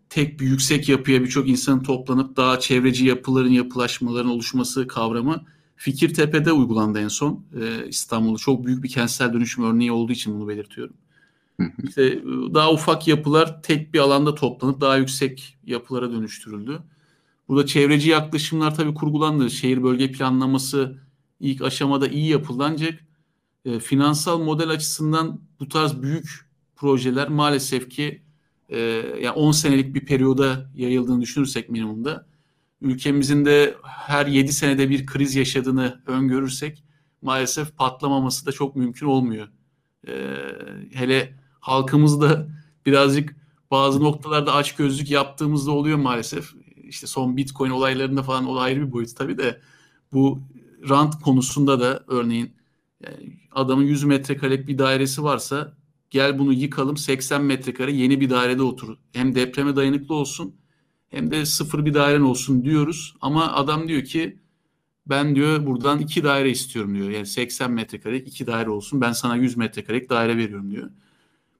tek 0.09 0.39
bir 0.39 0.45
yüksek 0.45 0.89
yapıya 0.89 1.21
birçok 1.21 1.49
insanın 1.49 1.83
toplanıp 1.83 2.37
daha 2.37 2.59
çevreci 2.59 3.05
yapıların 3.05 3.49
yapılaşmaların 3.49 4.31
oluşması 4.31 4.87
kavramı 4.87 5.45
Fikirtepe'de 5.75 6.51
uygulandı 6.51 6.99
en 6.99 7.07
son. 7.07 7.45
E, 7.61 7.87
İstanbul'da 7.87 8.37
çok 8.37 8.65
büyük 8.65 8.83
bir 8.83 8.89
kentsel 8.89 9.33
dönüşüm 9.33 9.63
örneği 9.63 9.91
olduğu 9.91 10.11
için 10.11 10.33
bunu 10.33 10.47
belirtiyorum. 10.47 10.93
İşte 11.83 12.23
daha 12.53 12.71
ufak 12.73 13.07
yapılar 13.07 13.61
tek 13.63 13.93
bir 13.93 13.99
alanda 13.99 14.35
toplanıp 14.35 14.81
daha 14.81 14.97
yüksek 14.97 15.57
yapılara 15.65 16.11
dönüştürüldü. 16.11 16.79
Burada 17.51 17.65
çevreci 17.65 18.09
yaklaşımlar 18.09 18.75
tabii 18.75 18.93
kurgulandı. 18.93 19.49
Şehir 19.49 19.83
bölge 19.83 20.11
planlaması 20.11 21.01
ilk 21.39 21.61
aşamada 21.61 22.07
iyi 22.07 22.27
yapıldı 22.27 22.63
ancak 22.67 22.99
e, 23.65 23.79
finansal 23.79 24.39
model 24.39 24.69
açısından 24.69 25.41
bu 25.59 25.67
tarz 25.67 26.01
büyük 26.01 26.49
projeler 26.75 27.29
maalesef 27.29 27.89
ki 27.89 28.21
e, 28.69 28.79
yani 29.21 29.31
10 29.31 29.51
senelik 29.51 29.95
bir 29.95 30.05
periyoda 30.05 30.71
yayıldığını 30.75 31.21
düşünürsek 31.21 31.69
minimumda 31.69 32.27
ülkemizin 32.81 33.45
de 33.45 33.75
her 33.83 34.25
7 34.25 34.53
senede 34.53 34.89
bir 34.89 35.05
kriz 35.05 35.35
yaşadığını 35.35 36.01
öngörürsek 36.07 36.83
maalesef 37.21 37.77
patlamaması 37.77 38.45
da 38.45 38.51
çok 38.51 38.75
mümkün 38.75 39.05
olmuyor. 39.05 39.47
E, 40.07 40.13
hele 40.93 41.39
halkımız 41.59 42.21
da 42.21 42.47
birazcık 42.85 43.35
bazı 43.71 44.03
noktalarda 44.03 44.53
aç 44.53 44.75
gözlük 44.75 45.11
yaptığımızda 45.11 45.71
oluyor 45.71 45.97
maalesef. 45.97 46.60
İşte 46.91 47.07
son 47.07 47.37
Bitcoin 47.37 47.69
olaylarında 47.69 48.23
falan 48.23 48.45
o 48.45 48.57
ayrı 48.57 48.87
bir 48.87 48.91
boyut 48.91 49.15
tabii 49.15 49.37
de 49.37 49.61
bu 50.13 50.41
rant 50.89 51.21
konusunda 51.21 51.79
da 51.79 52.03
örneğin 52.07 52.53
yani 53.03 53.39
adamın 53.51 53.83
100 53.83 54.03
metrekare 54.03 54.67
bir 54.67 54.77
dairesi 54.77 55.23
varsa 55.23 55.73
gel 56.09 56.39
bunu 56.39 56.53
yıkalım 56.53 56.97
80 56.97 57.43
metrekare 57.43 57.91
yeni 57.91 58.21
bir 58.21 58.29
dairede 58.29 58.63
otur. 58.63 58.97
Hem 59.13 59.35
depreme 59.35 59.75
dayanıklı 59.75 60.15
olsun 60.15 60.55
hem 61.09 61.31
de 61.31 61.45
sıfır 61.45 61.85
bir 61.85 61.93
dairen 61.93 62.21
olsun 62.21 62.63
diyoruz. 62.63 63.15
Ama 63.21 63.53
adam 63.53 63.87
diyor 63.87 64.03
ki 64.03 64.39
ben 65.05 65.35
diyor 65.35 65.65
buradan 65.65 65.99
iki 65.99 66.23
daire 66.23 66.49
istiyorum 66.49 66.95
diyor. 66.95 67.09
Yani 67.09 67.25
80 67.25 67.71
metrekare 67.71 68.17
iki 68.17 68.47
daire 68.47 68.69
olsun 68.69 69.01
ben 69.01 69.11
sana 69.11 69.35
100 69.35 69.57
metrekare 69.57 70.09
daire 70.09 70.37
veriyorum 70.37 70.71
diyor. 70.71 70.89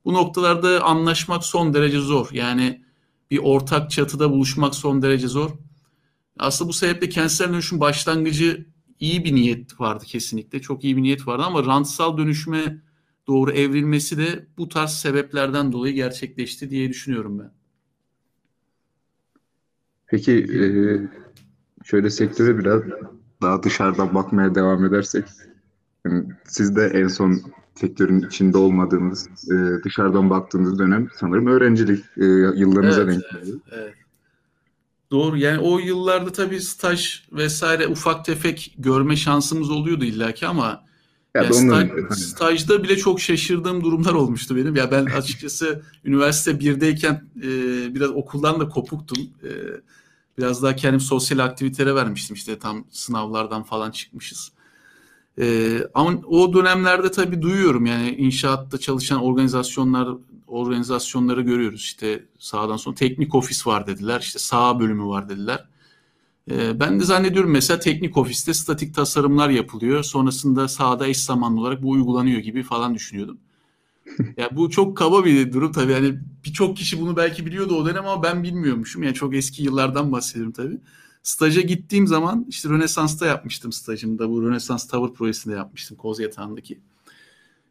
Bu 0.06 0.14
noktalarda 0.14 0.84
anlaşmak 0.84 1.46
son 1.46 1.74
derece 1.74 2.00
zor. 2.00 2.30
Yani 2.32 2.82
bir 3.32 3.38
ortak 3.38 3.92
çatıda 3.92 4.32
buluşmak 4.32 4.76
son 4.76 5.02
derece 5.02 5.28
zor. 5.28 5.52
Aslında 6.40 6.70
bu 6.70 6.74
sebeple 6.74 7.10
kentsel 7.10 7.50
dönüşüm 7.50 7.80
başlangıcı 7.80 8.66
iyi 9.00 9.26
bir 9.26 9.36
niyet 9.36 9.80
vardı 9.80 10.06
kesinlikle. 10.08 10.62
Çok 10.62 10.84
iyi 10.84 10.98
bir 10.98 11.02
niyet 11.02 11.28
vardı 11.28 11.44
ama 11.44 11.66
rantsal 11.66 12.18
dönüşüme 12.18 12.82
doğru 13.28 13.52
evrilmesi 13.52 14.18
de 14.18 14.48
bu 14.58 14.70
tarz 14.70 14.92
sebeplerden 14.92 15.72
dolayı 15.72 15.94
gerçekleşti 15.94 16.70
diye 16.70 16.90
düşünüyorum 16.90 17.40
ben. 17.40 17.52
Peki 20.08 20.32
e, 20.32 20.62
şöyle 21.84 22.10
sektöre 22.10 22.58
biraz 22.60 22.82
daha 23.42 23.64
dışarıdan 23.64 24.16
bakmaya 24.16 24.56
devam 24.56 24.86
edersek 24.86 25.26
siz 26.46 26.76
de 26.76 26.86
en 26.86 27.08
son 27.08 27.42
sektörün 27.76 28.22
içinde 28.22 28.58
olmadığınız, 28.58 29.28
e, 29.52 29.84
dışarıdan 29.84 30.30
baktığınız 30.30 30.80
dönem 30.80 31.10
sanırım 31.16 31.48
öğrencilik 31.48 32.06
e, 32.18 32.26
yıllarınıza 32.56 33.02
evet, 33.02 33.14
denk 33.14 33.32
geliyor. 33.32 33.60
Evet, 33.72 33.84
evet. 33.84 33.94
Doğru. 35.12 35.38
Yani 35.38 35.60
o 35.60 35.80
yıllarda 35.80 36.32
tabii 36.32 36.62
staj 36.62 37.24
vesaire 37.32 37.88
ufak 37.88 38.26
tefek 38.26 38.76
görme 38.78 39.16
şansımız 39.16 39.70
oluyordu 39.70 40.06
illaki 40.06 40.48
ama 40.48 40.84
ya 41.36 41.44
yani 41.44 41.54
staj, 41.54 41.90
stajda 42.18 42.84
bile 42.84 42.98
çok 42.98 43.20
şaşırdığım 43.20 43.84
durumlar 43.84 44.14
olmuştu 44.14 44.56
benim. 44.56 44.76
Ya 44.76 44.92
ben 44.92 45.06
açıkçası 45.06 45.82
üniversite 46.06 46.60
birdeyken 46.60 47.24
e, 47.38 47.50
biraz 47.96 48.10
okuldan 48.10 48.60
da 48.60 48.70
kopuktum. 48.70 49.18
E, 49.44 49.50
biraz 50.38 50.64
daha 50.64 50.76
kendim 50.76 51.00
sosyal 51.00 51.40
aktivitelere 51.40 51.96
vermiştim 51.96 52.36
işte 52.36 52.60
tam 52.60 52.86
sınavlardan 52.90 53.64
falan 53.64 53.92
çıkmışız. 53.92 54.52
Ee, 55.40 55.80
ama 55.94 56.12
o 56.28 56.54
dönemlerde 56.54 57.12
tabii 57.12 57.42
duyuyorum 57.42 57.86
yani 57.86 58.16
inşaatta 58.16 58.78
çalışan 58.78 59.22
organizasyonlar 59.24 60.10
organizasyonları 60.48 61.42
görüyoruz. 61.42 61.82
İşte 61.82 62.26
sağdan 62.40 62.78
sonra 62.78 62.96
teknik 62.96 63.36
ofis 63.36 63.68
var 63.68 63.88
dediler. 63.88 64.20
işte 64.20 64.40
sağ 64.40 64.80
bölümü 64.80 65.06
var 65.06 65.30
dediler. 65.30 65.66
Ee, 66.52 66.80
ben 66.80 67.00
de 67.00 67.04
zannediyorum 67.04 67.52
mesela 67.52 67.80
teknik 67.80 68.18
ofiste 68.18 68.54
statik 68.54 68.96
tasarımlar 68.96 69.50
yapılıyor. 69.50 70.04
Sonrasında 70.04 70.68
sahada 70.68 71.08
eş 71.08 71.18
zamanlı 71.18 71.62
olarak 71.62 71.84
bu 71.84 71.90
uygulanıyor 71.90 72.40
gibi 72.40 72.64
falan 72.64 72.96
düşünüyordum. 72.96 73.38
ya 74.38 74.50
bu 74.52 74.70
çok 74.70 74.98
kaba 74.98 75.26
bir 75.26 75.54
durum 75.54 75.72
tabii. 75.72 75.92
Yani 75.92 76.16
birçok 76.46 76.78
kişi 76.78 77.02
bunu 77.02 77.18
belki 77.18 77.46
biliyordu 77.46 77.76
o 77.76 77.86
dönem 77.86 78.06
ama 78.08 78.24
ben 78.24 78.44
bilmiyormuşum. 78.44 79.04
Yani 79.04 79.14
çok 79.14 79.36
eski 79.36 79.64
yıllardan 79.64 80.12
bahsediyorum 80.12 80.54
tabii. 80.54 80.78
Staja 81.24 81.62
gittiğim 81.62 82.08
zaman 82.08 82.46
işte 82.50 82.70
Rönesans'ta 82.70 83.26
yapmıştım 83.26 83.72
stajımda. 83.72 84.30
Bu 84.30 84.44
Rönesans 84.44 84.88
Tower 84.88 85.14
projesinde 85.14 85.56
yapmıştım 85.56 85.98
Koz 85.98 86.20
Yatağı'ndaki. 86.20 86.80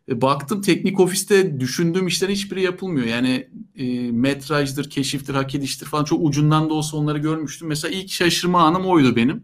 E, 0.09 0.21
baktım 0.21 0.62
teknik 0.62 1.00
ofiste 1.00 1.61
düşündüğüm 1.61 2.07
işlerin 2.07 2.33
hiçbiri 2.33 2.62
yapılmıyor. 2.62 3.07
Yani 3.07 3.49
e, 3.76 4.12
metrajdır, 4.12 4.90
keşiftir, 4.90 5.35
hak 5.35 5.54
ediştir 5.54 5.87
falan 5.87 6.04
çok 6.04 6.25
ucundan 6.25 6.71
da 6.71 6.75
olsa 6.75 6.97
onları 6.97 7.19
görmüştüm. 7.19 7.69
Mesela 7.69 7.95
ilk 7.95 8.11
şaşırma 8.11 8.62
anım 8.62 8.87
oydu 8.87 9.16
benim. 9.16 9.42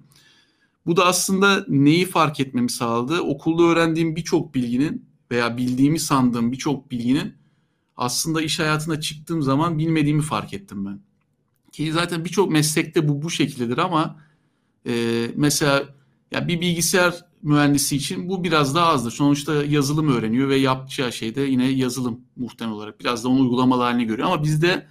Bu 0.87 0.97
da 0.97 1.07
aslında 1.07 1.65
neyi 1.69 2.07
fark 2.07 2.41
etmemi 2.41 2.71
sağladı? 2.71 3.21
Okulda 3.21 3.63
öğrendiğim 3.63 4.17
birçok 4.17 4.55
bilginin 4.55 5.07
veya 5.31 5.57
bildiğimi 5.57 5.99
sandığım 6.01 6.53
birçok 6.53 6.91
bilginin 6.91 7.35
aslında 7.97 8.43
iş 8.43 8.59
hayatına 8.59 9.01
çıktığım 9.01 9.43
zaman 9.43 9.79
bilmediğimi 9.79 10.23
fark 10.23 10.55
ettim 10.55 10.87
ben. 10.87 11.01
Ki 11.77 11.93
zaten 11.93 12.25
birçok 12.25 12.51
meslekte 12.51 13.09
bu 13.09 13.23
bu 13.23 13.31
şekildedir 13.31 13.79
ama 13.79 14.21
e, 14.87 15.27
mesela 15.35 15.85
ya 16.31 16.49
bir 16.49 16.61
bilgisayar 16.61 17.25
mühendisi 17.43 17.97
için 17.97 18.29
bu 18.29 18.45
biraz 18.45 18.75
daha 18.75 18.87
azdır. 18.87 19.11
Sonuçta 19.11 19.65
yazılım 19.65 20.17
öğreniyor 20.17 20.49
ve 20.49 20.57
yapacağı 20.57 21.13
şey 21.13 21.35
de 21.35 21.41
yine 21.41 21.69
yazılım 21.69 22.21
muhtemel 22.37 22.75
olarak. 22.75 23.01
Biraz 23.01 23.25
da 23.25 23.29
onu 23.29 23.41
uygulamalı 23.41 23.83
haline 23.83 24.05
görüyor. 24.05 24.29
Ama 24.29 24.43
bizde 24.43 24.87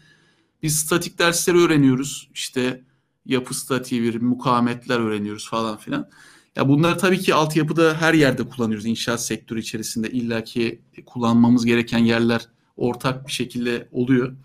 biz 0.64 0.80
statik 0.80 1.20
dersleri 1.20 1.58
öğreniyoruz. 1.58 2.30
İşte 2.34 2.84
yapı 3.26 3.54
statiği 3.54 4.04
bir 4.04 4.22
mukavemetler 4.22 5.00
öğreniyoruz 5.00 5.50
falan 5.50 5.78
filan. 5.78 6.10
Ya 6.56 6.70
bunları 6.70 6.98
tabii 6.98 7.20
ki 7.20 7.34
altyapıda 7.34 8.02
her 8.02 8.14
yerde 8.14 8.44
kullanıyoruz. 8.50 8.86
İnşaat 8.86 9.26
sektörü 9.26 9.60
içerisinde 9.60 10.12
illaki 10.12 10.82
kullanmamız 11.06 11.66
gereken 11.66 12.00
yerler 12.00 12.48
ortak 12.78 13.28
bir 13.28 13.32
şekilde 13.32 13.90
oluyor. 13.92 14.36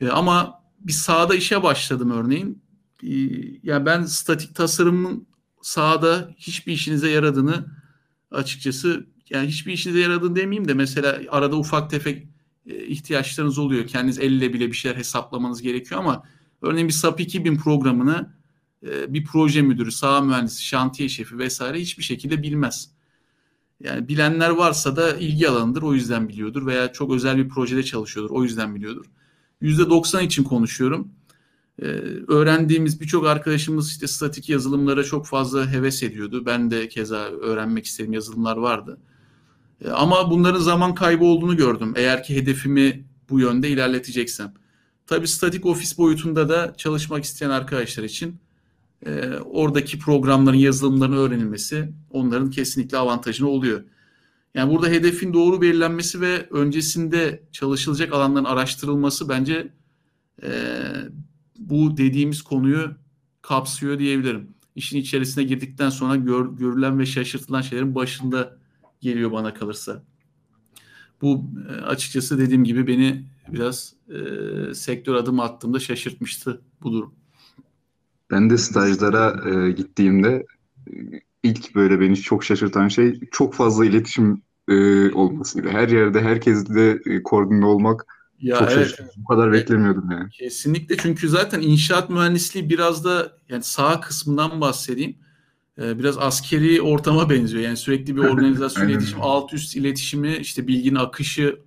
E, 0.00 0.08
ama 0.08 0.61
bir 0.86 0.92
sahada 0.92 1.34
işe 1.34 1.62
başladım 1.62 2.10
örneğin. 2.10 2.62
Ee, 3.02 3.08
yani 3.62 3.86
ben 3.86 4.02
statik 4.02 4.54
tasarımın 4.54 5.26
sahada 5.62 6.34
hiçbir 6.36 6.72
işinize 6.72 7.10
yaradığını 7.10 7.66
açıkçası 8.30 9.06
yani 9.30 9.48
hiçbir 9.48 9.72
işinize 9.72 10.00
yaradığını 10.00 10.36
demeyeyim 10.36 10.68
de 10.68 10.74
mesela 10.74 11.20
arada 11.30 11.56
ufak 11.56 11.90
tefek 11.90 12.26
e, 12.66 12.86
ihtiyaçlarınız 12.86 13.58
oluyor. 13.58 13.86
Kendiniz 13.86 14.18
elle 14.18 14.52
bile 14.52 14.66
bir 14.68 14.76
şeyler 14.76 14.96
hesaplamanız 14.96 15.62
gerekiyor 15.62 16.00
ama 16.00 16.22
örneğin 16.62 16.88
bir 16.88 16.92
SAP 16.92 17.20
2000 17.20 17.56
programını 17.56 18.34
e, 18.86 19.14
bir 19.14 19.24
proje 19.24 19.62
müdürü, 19.62 19.92
saha 19.92 20.20
mühendisi, 20.20 20.64
şantiye 20.64 21.08
şefi 21.08 21.38
vesaire 21.38 21.80
hiçbir 21.80 22.02
şekilde 22.02 22.42
bilmez. 22.42 22.90
Yani 23.80 24.08
bilenler 24.08 24.50
varsa 24.50 24.96
da 24.96 25.16
ilgi 25.16 25.48
alanıdır 25.48 25.82
o 25.82 25.94
yüzden 25.94 26.28
biliyordur 26.28 26.66
veya 26.66 26.92
çok 26.92 27.12
özel 27.12 27.36
bir 27.36 27.48
projede 27.48 27.82
çalışıyordur 27.82 28.30
o 28.30 28.42
yüzden 28.42 28.74
biliyordur. 28.74 29.06
%90 29.62 30.24
için 30.24 30.44
konuşuyorum. 30.44 31.08
Ee, 31.82 31.86
öğrendiğimiz 32.28 33.00
birçok 33.00 33.26
arkadaşımız 33.26 33.90
işte 33.90 34.06
statik 34.06 34.48
yazılımlara 34.48 35.04
çok 35.04 35.26
fazla 35.26 35.72
heves 35.72 36.02
ediyordu. 36.02 36.46
Ben 36.46 36.70
de 36.70 36.88
keza 36.88 37.16
öğrenmek 37.16 37.84
istediğim 37.84 38.12
yazılımlar 38.12 38.56
vardı. 38.56 38.98
Ee, 39.84 39.90
ama 39.90 40.30
bunların 40.30 40.60
zaman 40.60 40.94
kaybı 40.94 41.24
olduğunu 41.24 41.56
gördüm. 41.56 41.94
Eğer 41.96 42.22
ki 42.22 42.36
hedefimi 42.36 43.04
bu 43.30 43.40
yönde 43.40 43.68
ilerleteceksem. 43.68 44.54
Tabii 45.06 45.28
statik 45.28 45.66
ofis 45.66 45.98
boyutunda 45.98 46.48
da 46.48 46.74
çalışmak 46.76 47.24
isteyen 47.24 47.50
arkadaşlar 47.50 48.04
için 48.04 48.36
e, 49.06 49.28
oradaki 49.44 49.98
programların 49.98 50.56
yazılımların 50.56 51.12
öğrenilmesi 51.12 51.92
onların 52.10 52.50
kesinlikle 52.50 52.98
avantajını 52.98 53.48
oluyor. 53.48 53.84
Yani 54.54 54.72
burada 54.72 54.88
hedefin 54.88 55.32
doğru 55.32 55.62
belirlenmesi 55.62 56.20
ve 56.20 56.48
öncesinde 56.50 57.42
çalışılacak 57.52 58.12
alanların 58.12 58.44
araştırılması 58.44 59.28
bence 59.28 59.72
e, 60.42 60.50
bu 61.58 61.96
dediğimiz 61.96 62.42
konuyu 62.42 62.90
kapsıyor 63.42 63.98
diyebilirim. 63.98 64.48
İşin 64.74 64.98
içerisine 64.98 65.44
girdikten 65.44 65.90
sonra 65.90 66.16
gör, 66.16 66.46
görülen 66.46 66.98
ve 66.98 67.06
şaşırtılan 67.06 67.60
şeylerin 67.60 67.94
başında 67.94 68.58
geliyor 69.00 69.32
bana 69.32 69.54
kalırsa. 69.54 70.02
Bu 71.22 71.44
e, 71.68 71.72
açıkçası 71.72 72.38
dediğim 72.38 72.64
gibi 72.64 72.86
beni 72.86 73.24
biraz 73.48 73.94
e, 74.08 74.74
sektör 74.74 75.14
adım 75.14 75.40
attığımda 75.40 75.78
şaşırtmıştı 75.78 76.62
bu 76.82 76.92
durum. 76.92 77.14
Ben 78.30 78.50
de 78.50 78.58
stajlara 78.58 79.50
e, 79.50 79.70
gittiğimde 79.70 80.46
ilk 81.42 81.74
böyle 81.74 82.00
beni 82.00 82.16
çok 82.16 82.44
şaşırtan 82.44 82.88
şey 82.88 83.20
çok 83.30 83.54
fazla 83.54 83.84
iletişim 83.84 84.42
e, 84.68 85.10
olmasıydı. 85.10 85.68
Her 85.68 85.88
yerde 85.88 86.20
herkesle 86.20 86.98
e, 87.06 87.22
koordine 87.22 87.66
olmak 87.66 88.06
ya 88.40 88.58
çok 88.58 88.72
evet. 88.72 88.88
şaşırtıcı. 88.88 89.20
Bu 89.20 89.24
kadar 89.24 89.52
beklemiyordum 89.52 90.10
yani. 90.10 90.30
Kesinlikle 90.30 90.96
çünkü 90.96 91.28
zaten 91.28 91.60
inşaat 91.60 92.10
mühendisliği 92.10 92.70
biraz 92.70 93.04
da 93.04 93.32
yani 93.48 93.62
sağ 93.62 94.00
kısmından 94.00 94.60
bahsedeyim. 94.60 95.16
Ee, 95.78 95.98
biraz 95.98 96.18
askeri 96.18 96.82
ortama 96.82 97.30
benziyor. 97.30 97.62
Yani 97.62 97.76
sürekli 97.76 98.16
bir 98.16 98.20
organizasyon 98.30 98.88
iletişim, 98.88 99.18
alt 99.22 99.52
üst 99.52 99.76
iletişimi, 99.76 100.36
işte 100.36 100.66
bilginin 100.66 100.94
akışı 100.94 101.58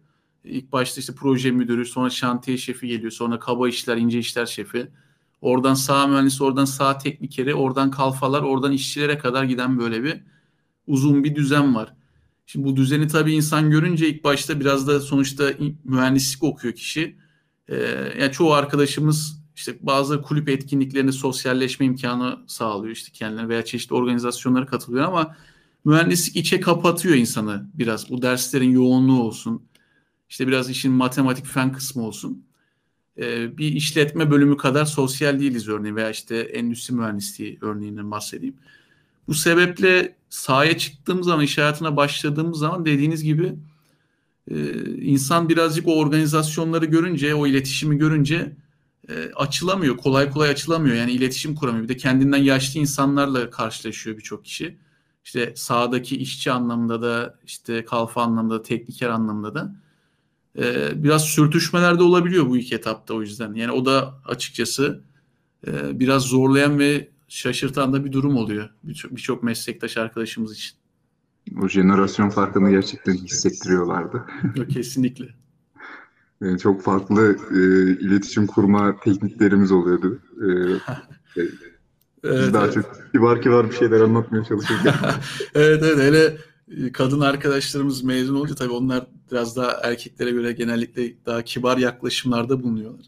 ilk 0.43 0.71
başta 0.71 1.01
işte 1.01 1.13
proje 1.15 1.51
müdürü, 1.51 1.85
sonra 1.85 2.09
şantiye 2.09 2.57
şefi 2.57 2.87
geliyor, 2.87 3.11
sonra 3.11 3.39
kaba 3.39 3.69
işler, 3.69 3.97
ince 3.97 4.19
işler 4.19 4.45
şefi. 4.45 4.87
Oradan 5.45 5.73
sağ 5.73 6.07
mühendisi, 6.07 6.43
oradan 6.43 6.65
sağ 6.65 6.97
teknikeri, 6.97 7.55
oradan 7.55 7.91
kalfalar, 7.91 8.41
oradan 8.41 8.71
işçilere 8.71 9.17
kadar 9.17 9.43
giden 9.43 9.79
böyle 9.79 10.03
bir 10.03 10.21
uzun 10.87 11.23
bir 11.23 11.35
düzen 11.35 11.75
var. 11.75 11.93
Şimdi 12.45 12.65
bu 12.67 12.75
düzeni 12.75 13.07
tabii 13.07 13.33
insan 13.33 13.71
görünce 13.71 14.09
ilk 14.09 14.23
başta 14.23 14.59
biraz 14.59 14.87
da 14.87 14.99
sonuçta 14.99 15.51
mühendislik 15.83 16.43
okuyor 16.43 16.73
kişi. 16.73 17.17
Ee, 17.67 17.75
yani 18.19 18.31
çoğu 18.31 18.53
arkadaşımız 18.53 19.41
işte 19.55 19.77
bazı 19.81 20.21
kulüp 20.21 20.49
etkinliklerinde 20.49 21.11
sosyalleşme 21.11 21.85
imkanı 21.85 22.39
sağlıyor 22.47 22.95
işte 22.95 23.11
kendilerine 23.11 23.49
veya 23.49 23.65
çeşitli 23.65 23.95
organizasyonlara 23.95 24.65
katılıyor 24.65 25.05
ama 25.05 25.35
mühendislik 25.85 26.35
içe 26.35 26.59
kapatıyor 26.59 27.15
insanı 27.15 27.69
biraz. 27.73 28.09
Bu 28.09 28.21
derslerin 28.21 28.71
yoğunluğu 28.71 29.23
olsun. 29.23 29.63
işte 30.29 30.47
biraz 30.47 30.69
işin 30.69 30.91
matematik 30.91 31.45
fen 31.45 31.71
kısmı 31.71 32.03
olsun. 32.03 32.45
Ee, 33.17 33.57
bir 33.57 33.71
işletme 33.71 34.31
bölümü 34.31 34.57
kadar 34.57 34.85
sosyal 34.85 35.39
değiliz 35.39 35.69
örneğin 35.69 35.95
veya 35.95 36.09
işte 36.09 36.37
endüstri 36.37 36.95
mühendisliği 36.95 37.57
örneğinden 37.61 38.11
bahsedeyim. 38.11 38.55
Bu 39.27 39.33
sebeple 39.33 40.15
sahaya 40.29 40.77
çıktığımız 40.77 41.25
zaman, 41.25 41.43
iş 41.43 41.57
hayatına 41.57 41.97
başladığımız 41.97 42.59
zaman 42.59 42.85
dediğiniz 42.85 43.23
gibi 43.23 43.55
e, 44.51 44.55
insan 45.01 45.49
birazcık 45.49 45.87
o 45.87 45.99
organizasyonları 45.99 46.85
görünce, 46.85 47.35
o 47.35 47.47
iletişimi 47.47 47.97
görünce 47.97 48.55
e, 49.09 49.31
açılamıyor. 49.35 49.97
Kolay 49.97 50.29
kolay 50.29 50.49
açılamıyor. 50.49 50.95
Yani 50.95 51.11
iletişim 51.11 51.55
kuramıyor. 51.55 51.83
Bir 51.83 51.89
de 51.89 51.97
kendinden 51.97 52.37
yaşlı 52.37 52.79
insanlarla 52.79 53.49
karşılaşıyor 53.49 54.17
birçok 54.17 54.45
kişi. 54.45 54.77
İşte 55.25 55.53
sahadaki 55.55 56.17
işçi 56.17 56.51
anlamında 56.51 57.01
da, 57.01 57.39
işte 57.45 57.85
kalfa 57.85 58.21
anlamında 58.21 58.59
da, 58.59 58.63
tekniker 58.63 59.09
anlamında 59.09 59.55
da 59.55 59.75
e, 60.57 60.91
biraz 61.03 61.25
sürtüşmeler 61.25 61.99
de 61.99 62.03
olabiliyor 62.03 62.49
bu 62.49 62.57
ilk 62.57 62.73
etapta 62.73 63.13
o 63.13 63.21
yüzden. 63.21 63.53
Yani 63.53 63.71
o 63.71 63.85
da 63.85 64.21
açıkçası 64.25 65.01
e, 65.67 65.99
biraz 65.99 66.23
zorlayan 66.23 66.79
ve 66.79 67.09
şaşırtan 67.27 67.93
da 67.93 68.05
bir 68.05 68.11
durum 68.11 68.35
oluyor 68.35 68.69
birçok 68.83 69.11
birçok 69.15 69.43
meslektaş 69.43 69.97
arkadaşımız 69.97 70.53
için. 70.53 70.77
O 71.61 71.67
jenerasyon 71.67 72.29
farkını 72.29 72.71
gerçekten 72.71 73.13
hissettiriyorlardı. 73.13 74.25
Kesinlikle. 74.73 75.25
Yani 76.41 76.59
çok 76.59 76.81
farklı 76.81 77.37
e, 77.51 77.57
iletişim 78.05 78.47
kurma 78.47 78.99
tekniklerimiz 78.99 79.71
oluyordu. 79.71 80.19
E, 80.37 80.47
şey, 81.33 81.49
evet, 82.23 82.39
biz 82.41 82.53
daha 82.53 82.63
evet. 82.63 82.73
çok 82.73 83.11
kibar 83.11 83.41
kibar 83.41 83.69
bir 83.69 83.75
şeyler 83.75 84.01
anlatmaya 84.01 84.43
çalışırken. 84.43 84.93
evet 85.55 85.83
evet 85.83 85.97
hele 85.97 86.37
kadın 86.93 87.19
arkadaşlarımız 87.19 88.03
mezun 88.03 88.35
olunca 88.35 88.55
tabii 88.55 88.73
onlar 88.73 89.07
biraz 89.31 89.55
daha 89.55 89.71
erkeklere 89.71 90.31
göre 90.31 90.51
genellikle 90.51 91.25
daha 91.25 91.41
kibar 91.41 91.77
yaklaşımlarda 91.77 92.63
bulunuyorlar. 92.63 93.05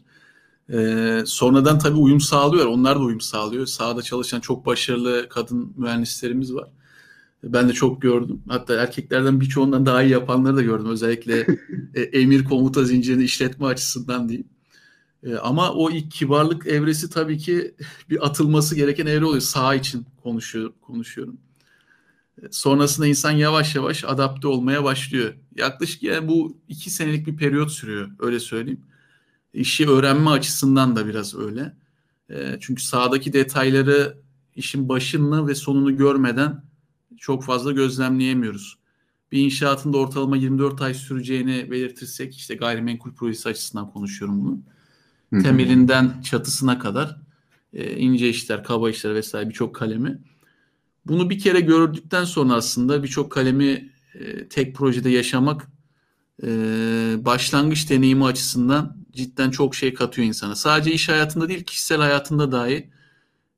Ee, 0.72 1.22
sonradan 1.26 1.78
tabii 1.78 1.98
uyum 1.98 2.20
sağlıyor. 2.20 2.66
Onlar 2.66 2.96
da 2.96 3.00
uyum 3.00 3.20
sağlıyor. 3.20 3.66
Sahada 3.66 4.02
çalışan 4.02 4.40
çok 4.40 4.66
başarılı 4.66 5.26
kadın 5.28 5.74
mühendislerimiz 5.76 6.54
var. 6.54 6.70
Ben 7.44 7.68
de 7.68 7.72
çok 7.72 8.02
gördüm. 8.02 8.42
Hatta 8.48 8.74
erkeklerden 8.74 9.40
birçoğundan 9.40 9.86
daha 9.86 10.02
iyi 10.02 10.12
yapanları 10.12 10.56
da 10.56 10.62
gördüm. 10.62 10.86
Özellikle 10.90 11.46
e, 11.94 12.02
emir 12.02 12.44
komuta 12.44 12.84
zincirini 12.84 13.24
işletme 13.24 13.66
açısından 13.66 14.28
diyeyim. 14.28 14.48
E, 15.22 15.36
ama 15.36 15.72
o 15.72 15.90
ilk 15.90 16.10
kibarlık 16.10 16.66
evresi 16.66 17.10
tabii 17.10 17.38
ki 17.38 17.74
bir 18.10 18.26
atılması 18.26 18.76
gereken 18.76 19.06
evre 19.06 19.24
oluyor. 19.24 19.42
Sağ 19.42 19.74
için 19.74 20.06
konuşuyor, 20.22 20.72
konuşuyorum. 20.82 21.38
Sonrasında 22.50 23.06
insan 23.06 23.30
yavaş 23.30 23.74
yavaş 23.74 24.04
adapte 24.04 24.48
olmaya 24.48 24.84
başlıyor. 24.84 25.34
Yaklaşık 25.56 26.02
yani 26.02 26.28
bu 26.28 26.56
iki 26.68 26.90
senelik 26.90 27.26
bir 27.26 27.36
periyot 27.36 27.70
sürüyor 27.70 28.10
öyle 28.18 28.40
söyleyeyim. 28.40 28.80
İşi 29.52 29.88
öğrenme 29.88 30.30
açısından 30.30 30.96
da 30.96 31.06
biraz 31.06 31.34
öyle. 31.34 31.76
E, 32.30 32.58
çünkü 32.60 32.82
sağdaki 32.82 33.32
detayları 33.32 34.18
işin 34.56 34.88
başını 34.88 35.48
ve 35.48 35.54
sonunu 35.54 35.96
görmeden 35.96 36.64
çok 37.16 37.44
fazla 37.44 37.72
gözlemleyemiyoruz. 37.72 38.78
Bir 39.32 39.38
inşaatın 39.38 39.92
da 39.92 39.98
ortalama 39.98 40.36
24 40.36 40.82
ay 40.82 40.94
süreceğini 40.94 41.70
belirtirsek 41.70 42.36
işte 42.36 42.54
gayrimenkul 42.54 43.14
projesi 43.14 43.48
açısından 43.48 43.90
konuşuyorum 43.90 44.40
bunu. 44.40 44.62
Temelinden 45.42 46.22
çatısına 46.22 46.78
kadar 46.78 47.16
e, 47.72 47.96
ince 47.96 48.28
işler, 48.28 48.64
kaba 48.64 48.90
işler 48.90 49.14
vesaire 49.14 49.48
birçok 49.48 49.74
kalemi. 49.74 50.18
Bunu 51.08 51.30
bir 51.30 51.38
kere 51.38 51.60
gördükten 51.60 52.24
sonra 52.24 52.54
aslında 52.54 53.02
birçok 53.02 53.32
kalemi 53.32 53.92
e, 54.14 54.48
tek 54.48 54.76
projede 54.76 55.10
yaşamak 55.10 55.68
e, 56.42 56.48
başlangıç 57.18 57.90
deneyimi 57.90 58.24
açısından 58.24 58.96
cidden 59.12 59.50
çok 59.50 59.74
şey 59.74 59.94
katıyor 59.94 60.28
insana. 60.28 60.54
Sadece 60.54 60.92
iş 60.92 61.08
hayatında 61.08 61.48
değil 61.48 61.64
kişisel 61.64 61.98
hayatında 61.98 62.52
dahi 62.52 62.90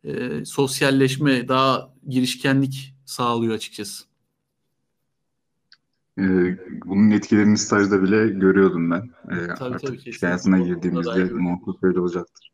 e, 0.05 0.45
sosyalleşme, 0.45 1.49
daha 1.49 1.95
girişkenlik 2.09 2.95
sağlıyor 3.05 3.55
açıkçası. 3.55 4.05
Ee, 6.19 6.59
bunun 6.85 7.11
etkilerini 7.11 7.59
stajda 7.59 8.03
bile 8.03 8.29
görüyordum 8.29 8.91
ben. 8.91 9.11
Ee, 9.31 9.47
tabii, 9.59 9.75
artık 9.75 9.89
tabii, 9.89 10.11
iş 10.11 10.23
hayatına 10.23 10.59
girdiğimizde 10.59 11.25
muhakkak 11.25 11.85
öyle 11.85 12.01
olacaktır. 12.01 12.53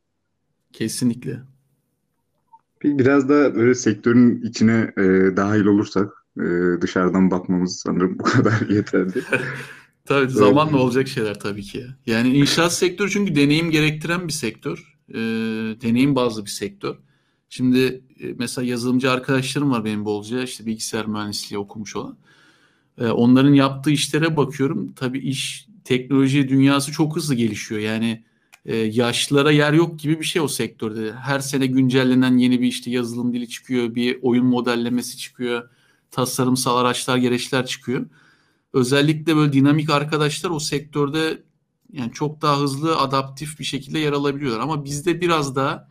Kesinlikle. 0.73 1.43
Biraz 2.85 3.29
da 3.29 3.55
böyle 3.55 3.75
sektörün 3.75 4.43
içine 4.43 4.93
e, 4.97 5.03
dahil 5.37 5.65
olursak 5.65 6.13
e, 6.39 6.45
dışarıdan 6.81 7.31
bakmamız 7.31 7.77
sanırım 7.77 8.19
bu 8.19 8.23
kadar 8.23 8.69
yeterli. 8.69 9.13
tabii 10.05 10.31
zamanla 10.31 10.77
olacak 10.77 11.09
şeyler 11.09 11.41
tabii 11.41 11.63
ki. 11.63 11.87
Yani 12.07 12.37
inşaat 12.37 12.73
sektörü 12.73 13.11
çünkü 13.11 13.35
deneyim 13.37 13.71
gerektiren 13.71 14.29
bir 14.29 14.33
sektör. 14.33 14.97
E, 15.09 15.19
deneyim 15.83 16.17
bazlı 16.17 16.45
bir 16.45 16.51
sektör. 16.51 16.95
Şimdi 17.49 18.03
e, 18.21 18.35
mesela 18.39 18.67
yazılımcı 18.67 19.11
arkadaşlarım 19.11 19.71
var 19.71 19.85
benim 19.85 20.05
bolca 20.05 20.43
işte 20.43 20.67
bilgisayar 20.67 21.07
mühendisliği 21.07 21.59
okumuş 21.59 21.97
olan. 21.97 22.17
E, 22.99 23.07
onların 23.07 23.55
yaptığı 23.55 23.91
işlere 23.91 24.37
bakıyorum. 24.37 24.93
Tabii 24.93 25.19
iş 25.19 25.69
teknoloji 25.85 26.49
dünyası 26.49 26.93
çok 26.93 27.17
hızlı 27.17 27.35
gelişiyor. 27.35 27.81
Yani 27.81 28.25
e, 28.67 28.77
yaşlılara 28.77 29.51
yer 29.51 29.73
yok 29.73 29.99
gibi 29.99 30.21
bir 30.21 30.25
şey 30.25 30.43
o 30.43 30.49
sektörde. 30.49 31.13
Her 31.13 31.41
sene 31.41 31.67
güncellenen 31.67 32.37
yeni 32.39 32.61
bir 32.61 32.67
işte 32.67 32.91
yazılım 32.91 33.33
dili 33.33 33.49
çıkıyor, 33.49 33.95
bir 33.95 34.19
oyun 34.23 34.47
modellemesi 34.47 35.19
çıkıyor, 35.19 35.69
tasarımsal 36.11 36.77
araçlar, 36.77 37.17
gereçler 37.17 37.67
çıkıyor. 37.67 38.07
Özellikle 38.73 39.37
böyle 39.37 39.53
dinamik 39.53 39.91
arkadaşlar 39.91 40.51
o 40.51 40.59
sektörde 40.59 41.43
yani 41.93 42.13
çok 42.13 42.43
daha 42.43 42.61
hızlı, 42.61 42.99
adaptif 42.99 43.59
bir 43.59 43.65
şekilde 43.65 43.99
yer 43.99 44.13
alabiliyorlar. 44.13 44.61
Ama 44.61 44.85
bizde 44.85 45.21
biraz 45.21 45.57
daha 45.57 45.89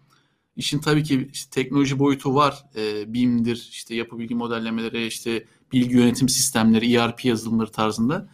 İşin 0.56 0.80
tabii 0.80 1.04
ki 1.04 1.30
işte 1.34 1.50
teknoloji 1.52 2.00
boyutu 2.00 2.36
var. 2.36 2.66
E, 2.76 3.14
BIM'dir, 3.14 3.68
işte 3.72 3.96
yapı 3.96 4.20
bilgi 4.20 4.36
modellemeleri, 4.36 5.08
işte 5.08 5.46
bilgi 5.72 5.96
yönetim 5.96 6.30
sistemleri, 6.30 6.96
ERP 6.96 7.26
yazılımları 7.26 7.72
tarzında 7.72 8.30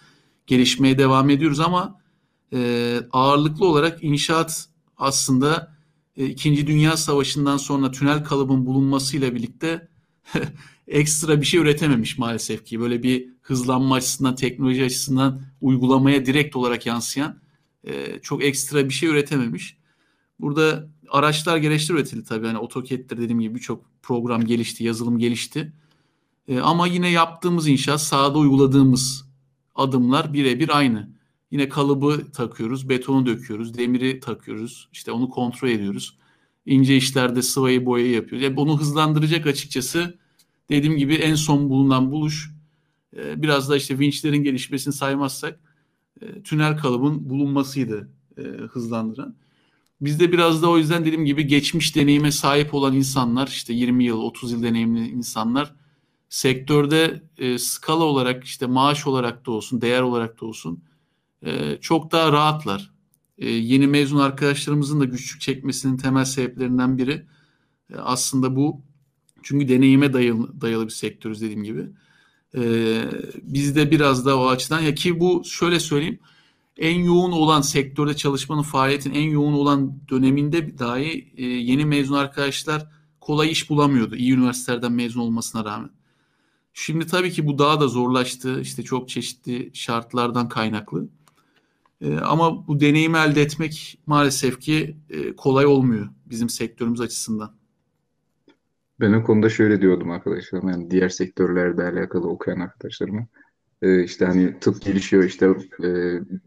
gelişmeye 0.48 0.98
devam 0.98 1.30
ediyoruz 1.30 1.60
ama 1.60 2.01
e, 2.54 3.02
ağırlıklı 3.12 3.66
olarak 3.66 4.04
inşaat 4.04 4.70
aslında 4.98 5.76
e, 6.18 6.26
İkinci 6.26 6.68
Dünya 6.68 6.98
Savaşı'ndan 6.98 7.58
sonra 7.58 7.92
tünel 7.92 8.24
kalıbın 8.24 8.66
bulunmasıyla 8.66 9.36
birlikte 9.36 9.88
ekstra 10.88 11.42
bir 11.42 11.46
şey 11.46 11.60
üretememiş 11.60 12.18
maalesef 12.18 12.66
ki. 12.66 12.80
Böyle 12.80 13.04
bir 13.04 13.30
hızlanma 13.42 13.96
açısından, 13.96 14.36
teknoloji 14.36 14.84
açısından 14.86 15.42
uygulamaya 15.62 16.26
direkt 16.26 16.56
olarak 16.56 16.86
yansıyan 16.86 17.42
e, 17.84 18.20
çok 18.20 18.44
ekstra 18.44 18.90
bir 18.90 18.94
şey 18.94 19.10
üretememiş. 19.10 19.78
Burada 20.40 20.88
araçlar 21.10 21.58
gereçler 21.58 21.96
üretildi 21.96 22.24
tabii. 22.24 22.48
Hani 22.48 22.58
AutoCAD'dir 22.58 23.18
dediğim 23.18 23.40
gibi 23.40 23.56
birçok 23.56 23.86
program 24.02 24.46
gelişti, 24.46 24.84
yazılım 24.84 25.20
gelişti. 25.20 25.74
E, 26.48 26.60
ama 26.60 26.88
yine 26.88 27.10
yaptığımız 27.10 27.68
inşaat, 27.68 28.02
sahada 28.02 28.38
uyguladığımız 28.38 29.26
adımlar 29.76 30.34
birebir 30.34 30.78
aynı. 30.78 31.21
Yine 31.52 31.70
kalıbı 31.70 32.32
takıyoruz, 32.32 32.90
betonu 32.90 33.26
döküyoruz, 33.26 33.78
demiri 33.78 34.20
takıyoruz. 34.20 34.90
İşte 34.94 35.12
onu 35.12 35.30
kontrol 35.30 35.70
ediyoruz. 35.70 36.18
İnce 36.66 36.98
işlerde 36.98 37.42
sıvayı 37.42 37.86
boyayı 37.86 38.12
yapıyoruz. 38.12 38.44
Yani 38.44 38.56
bunu 38.56 38.80
hızlandıracak 38.80 39.48
açıkçası 39.48 40.18
dediğim 40.70 40.98
gibi 40.98 41.16
en 41.16 41.36
son 41.36 41.70
bulunan 41.70 42.12
buluş 42.12 42.52
e, 43.18 43.42
biraz 43.42 43.70
da 43.70 43.78
işte 43.78 44.00
vinçlerin 44.00 44.44
gelişmesini 44.44 44.94
saymazsak 44.94 45.60
e, 46.22 46.42
tünel 46.44 46.78
kalıbın 46.78 47.30
bulunmasıydı 47.30 48.10
e, 48.38 48.42
hızlandıran. 48.44 49.36
Bizde 50.02 50.32
biraz 50.32 50.64
da 50.64 50.70
o 50.70 50.78
yüzden 50.78 51.06
dediğim 51.06 51.26
gibi 51.26 51.48
geçmiş 51.48 51.96
deneyime 51.96 52.32
sahip 52.32 52.74
olan 52.74 52.96
insanlar 52.96 53.48
işte 53.48 53.74
20 53.74 54.04
yıl 54.04 54.22
30 54.22 54.52
yıl 54.52 54.64
deneyimli 54.64 55.10
insanlar 55.10 55.76
sektörde 56.30 57.24
e, 57.38 57.58
skala 57.58 58.04
olarak 58.04 58.44
işte 58.44 58.66
maaş 58.66 59.08
olarak 59.08 59.46
da 59.46 59.52
olsun 59.52 59.82
değer 59.82 60.02
olarak 60.02 60.42
da 60.42 60.46
olsun 60.46 60.84
e, 61.46 61.78
çok 61.82 62.12
daha 62.12 62.32
rahatlar. 62.32 62.92
E, 63.38 63.50
yeni 63.50 63.88
mezun 63.88 64.20
arkadaşlarımızın 64.20 65.00
da 65.00 65.06
güçlük 65.06 65.42
çekmesinin 65.42 65.98
temel 65.98 66.26
sebeplerinden 66.26 66.98
biri 66.98 67.26
e, 67.94 67.96
aslında 67.96 68.56
bu. 68.56 68.82
Çünkü 69.44 69.70
deneyime 69.70 70.14
dayalı, 70.14 70.62
dayalı 70.62 70.86
bir 70.86 70.92
sektörüz 70.92 71.42
dediğim 71.42 71.64
gibi. 71.64 71.88
E, 72.58 72.64
bizde 73.44 73.92
biraz 73.92 74.26
da 74.26 74.40
o 74.40 74.48
açıdan 74.48 74.80
ya 74.80 74.96
ki 74.96 75.20
bu 75.20 75.42
şöyle 75.46 75.80
söyleyeyim 75.80 76.20
en 76.78 77.00
yoğun 77.04 77.32
olan 77.32 77.62
sektörde 77.62 78.16
çalışmanın 78.16 78.62
faaliyetin 78.62 79.14
en 79.14 79.30
yoğun 79.30 79.54
olan 79.54 80.00
döneminde 80.10 80.80
dahi 80.80 81.34
e, 81.38 81.46
yeni 81.46 81.86
mezun 81.86 82.16
arkadaşlar 82.16 82.88
kolay 83.20 83.52
iş 83.52 83.70
bulamıyordu 83.70 84.16
iyi 84.16 84.34
üniversitelerden 84.34 84.92
mezun 84.92 85.22
olmasına 85.22 85.66
rağmen. 85.66 85.90
Şimdi 86.74 87.08
tabii 87.08 87.32
ki 87.32 87.46
bu 87.46 87.60
daha 87.60 87.82
da 87.82 87.88
zorlaştı 87.88 88.62
işte 88.62 88.84
çok 88.84 89.10
çeşitli 89.10 89.72
şartlardan 89.74 90.50
kaynaklı. 90.50 91.08
E, 92.02 92.18
ama 92.18 92.68
bu 92.68 92.80
deneyimi 92.80 93.18
elde 93.18 93.42
etmek 93.42 94.00
maalesef 94.06 94.60
ki 94.60 94.98
e, 95.10 95.36
kolay 95.36 95.66
olmuyor 95.66 96.08
bizim 96.26 96.50
sektörümüz 96.50 97.02
açısından. 97.02 97.56
Ben 99.00 99.14
o 99.14 99.24
konuda 99.24 99.50
şöyle 99.50 99.82
diyordum 99.82 100.12
arkadaşlarım 100.12 100.70
yani 100.70 100.92
diğer 100.92 101.10
sektörlerde 101.10 101.84
alakalı 101.84 102.28
okuyan 102.28 102.60
arkadaşlarıma. 102.60 103.28
Ee, 103.82 104.04
işte 104.04 104.26
hani 104.26 104.60
tıp 104.60 104.82
gelişiyor 104.82 105.24
işte 105.24 105.46
e, 105.80 105.90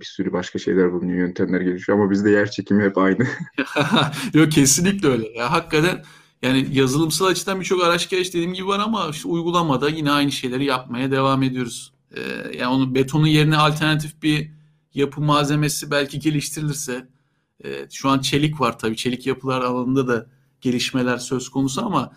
bir 0.00 0.04
sürü 0.04 0.32
başka 0.32 0.58
şeyler 0.58 0.92
bulunuyor, 0.92 1.18
yöntemler 1.18 1.60
gelişiyor 1.60 1.98
ama 1.98 2.10
bizde 2.10 2.30
yer 2.30 2.50
çekimi 2.50 2.84
hep 2.84 2.98
aynı. 2.98 3.26
Yok 4.34 4.52
kesinlikle 4.52 5.08
öyle. 5.08 5.28
Ya 5.28 5.52
hakikaten 5.52 6.02
yani 6.42 6.68
yazılımsal 6.72 7.26
açıdan 7.26 7.60
birçok 7.60 7.84
araç 7.84 8.10
gelişti 8.10 8.34
dediğim 8.34 8.54
gibi 8.54 8.66
var 8.66 8.78
ama 8.78 9.08
işte 9.10 9.28
uygulamada 9.28 9.88
yine 9.88 10.10
aynı 10.10 10.32
şeyleri 10.32 10.64
yapmaya 10.64 11.10
devam 11.10 11.42
ediyoruz. 11.42 11.92
Ee, 12.16 12.20
yani 12.58 12.68
onu 12.68 12.94
betonun 12.94 13.26
yerine 13.26 13.56
alternatif 13.56 14.22
bir 14.22 14.50
yapı 14.94 15.20
malzemesi 15.20 15.90
belki 15.90 16.18
geliştirilirse 16.18 17.08
e, 17.64 17.86
şu 17.90 18.08
an 18.08 18.18
çelik 18.18 18.60
var 18.60 18.78
tabii 18.78 18.96
çelik 18.96 19.26
yapılar 19.26 19.60
alanında 19.60 20.08
da 20.08 20.26
gelişmeler 20.60 21.18
söz 21.18 21.48
konusu 21.48 21.86
ama 21.86 22.16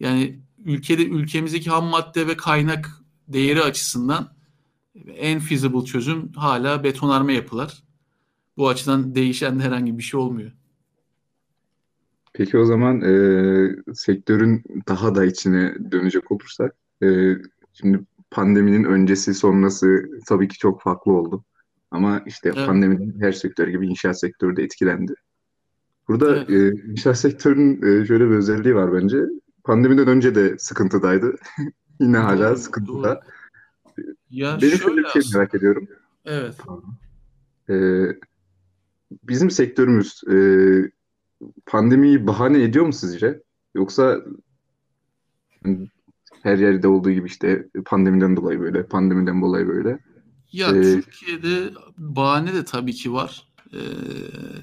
yani 0.00 0.40
ülkede 0.64 1.04
ülkemizdeki 1.04 1.70
ham 1.70 1.84
madde 1.84 2.26
ve 2.26 2.36
kaynak 2.36 2.90
değeri 3.28 3.62
açısından 3.62 4.28
en 5.06 5.40
feasible 5.40 5.84
çözüm 5.84 6.32
hala 6.32 6.84
betonarme 6.84 7.34
yapılar. 7.34 7.82
Bu 8.56 8.68
açıdan 8.68 9.14
değişen 9.14 9.58
de 9.58 9.62
herhangi 9.62 9.98
bir 9.98 10.02
şey 10.02 10.20
olmuyor. 10.20 10.52
Peki 12.32 12.58
o 12.58 12.64
zaman 12.64 13.00
e, 13.00 13.14
sektörün 13.94 14.62
daha 14.88 15.14
da 15.14 15.24
içine 15.24 15.74
dönecek 15.90 16.32
olursak, 16.32 16.74
e, 17.02 17.34
şimdi 17.72 18.00
pandeminin 18.30 18.84
öncesi 18.84 19.34
sonrası 19.34 20.04
tabii 20.26 20.48
ki 20.48 20.58
çok 20.58 20.82
farklı 20.82 21.12
oldu. 21.12 21.44
Ama 21.90 22.22
işte 22.26 22.52
evet. 22.54 22.66
pandemiden 22.66 23.20
her 23.20 23.32
sektör 23.32 23.68
gibi 23.68 23.86
inşaat 23.86 24.20
sektörü 24.20 24.56
de 24.56 24.62
etkilendi. 24.62 25.14
Burada 26.08 26.36
evet. 26.36 26.50
e, 26.50 26.90
inşaat 26.90 27.18
sektörünün 27.18 28.02
e, 28.02 28.06
şöyle 28.06 28.24
bir 28.30 28.34
özelliği 28.34 28.74
var 28.74 28.92
bence. 28.92 29.18
Pandemiden 29.64 30.08
önce 30.08 30.34
de 30.34 30.58
sıkıntıdaydı. 30.58 31.34
Yine 32.00 32.16
doğru, 32.16 32.24
hala 32.24 32.56
sıkıntıda. 32.56 33.20
Doğru. 33.96 34.14
Ya 34.30 34.58
Benim 34.62 34.76
şöyle 34.76 34.96
bir 34.96 35.08
şey 35.08 35.22
merak 35.34 35.54
ediyorum. 35.54 35.88
Evet. 36.24 36.54
Ee, 37.70 38.06
bizim 39.28 39.50
sektörümüz 39.50 40.20
e, 40.32 40.36
pandemiyi 41.66 42.26
bahane 42.26 42.62
ediyor 42.62 42.86
mu 42.86 42.92
sizce? 42.92 43.42
Yoksa 43.74 44.20
her 46.42 46.58
yerde 46.58 46.88
olduğu 46.88 47.10
gibi 47.10 47.26
işte 47.26 47.68
pandemiden 47.86 48.36
dolayı 48.36 48.60
böyle, 48.60 48.86
pandemiden 48.86 49.42
dolayı 49.42 49.68
böyle. 49.68 49.98
Ya 50.52 50.68
ee, 50.68 50.82
Türkiye'de 50.82 51.70
bahane 51.98 52.54
de 52.54 52.64
tabii 52.64 52.92
ki 52.92 53.12
var. 53.12 53.46
Ee, 53.72 53.78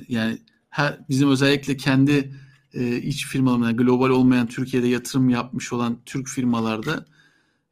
yani 0.10 0.38
her, 0.70 1.00
bizim 1.10 1.30
özellikle 1.30 1.78
kendi 1.78 2.32
e, 2.74 2.98
iç 2.98 3.28
firmalarına, 3.28 3.72
global 3.72 4.10
olmayan 4.10 4.48
Türkiye'de 4.48 4.88
yatırım 4.88 5.30
yapmış 5.30 5.74
olan 5.74 5.98
Türk 6.06 6.28
firmalarda 6.28 7.06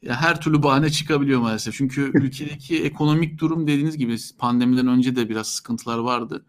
ya 0.01 0.21
her 0.21 0.41
türlü 0.41 0.63
bahane 0.63 0.89
çıkabiliyor 0.89 1.41
maalesef. 1.41 1.75
Çünkü 1.75 2.01
ülkedeki 2.13 2.83
ekonomik 2.83 3.39
durum 3.39 3.67
dediğiniz 3.67 3.97
gibi 3.97 4.17
pandemiden 4.37 4.87
önce 4.87 5.15
de 5.15 5.29
biraz 5.29 5.47
sıkıntılar 5.47 5.97
vardı. 5.97 6.45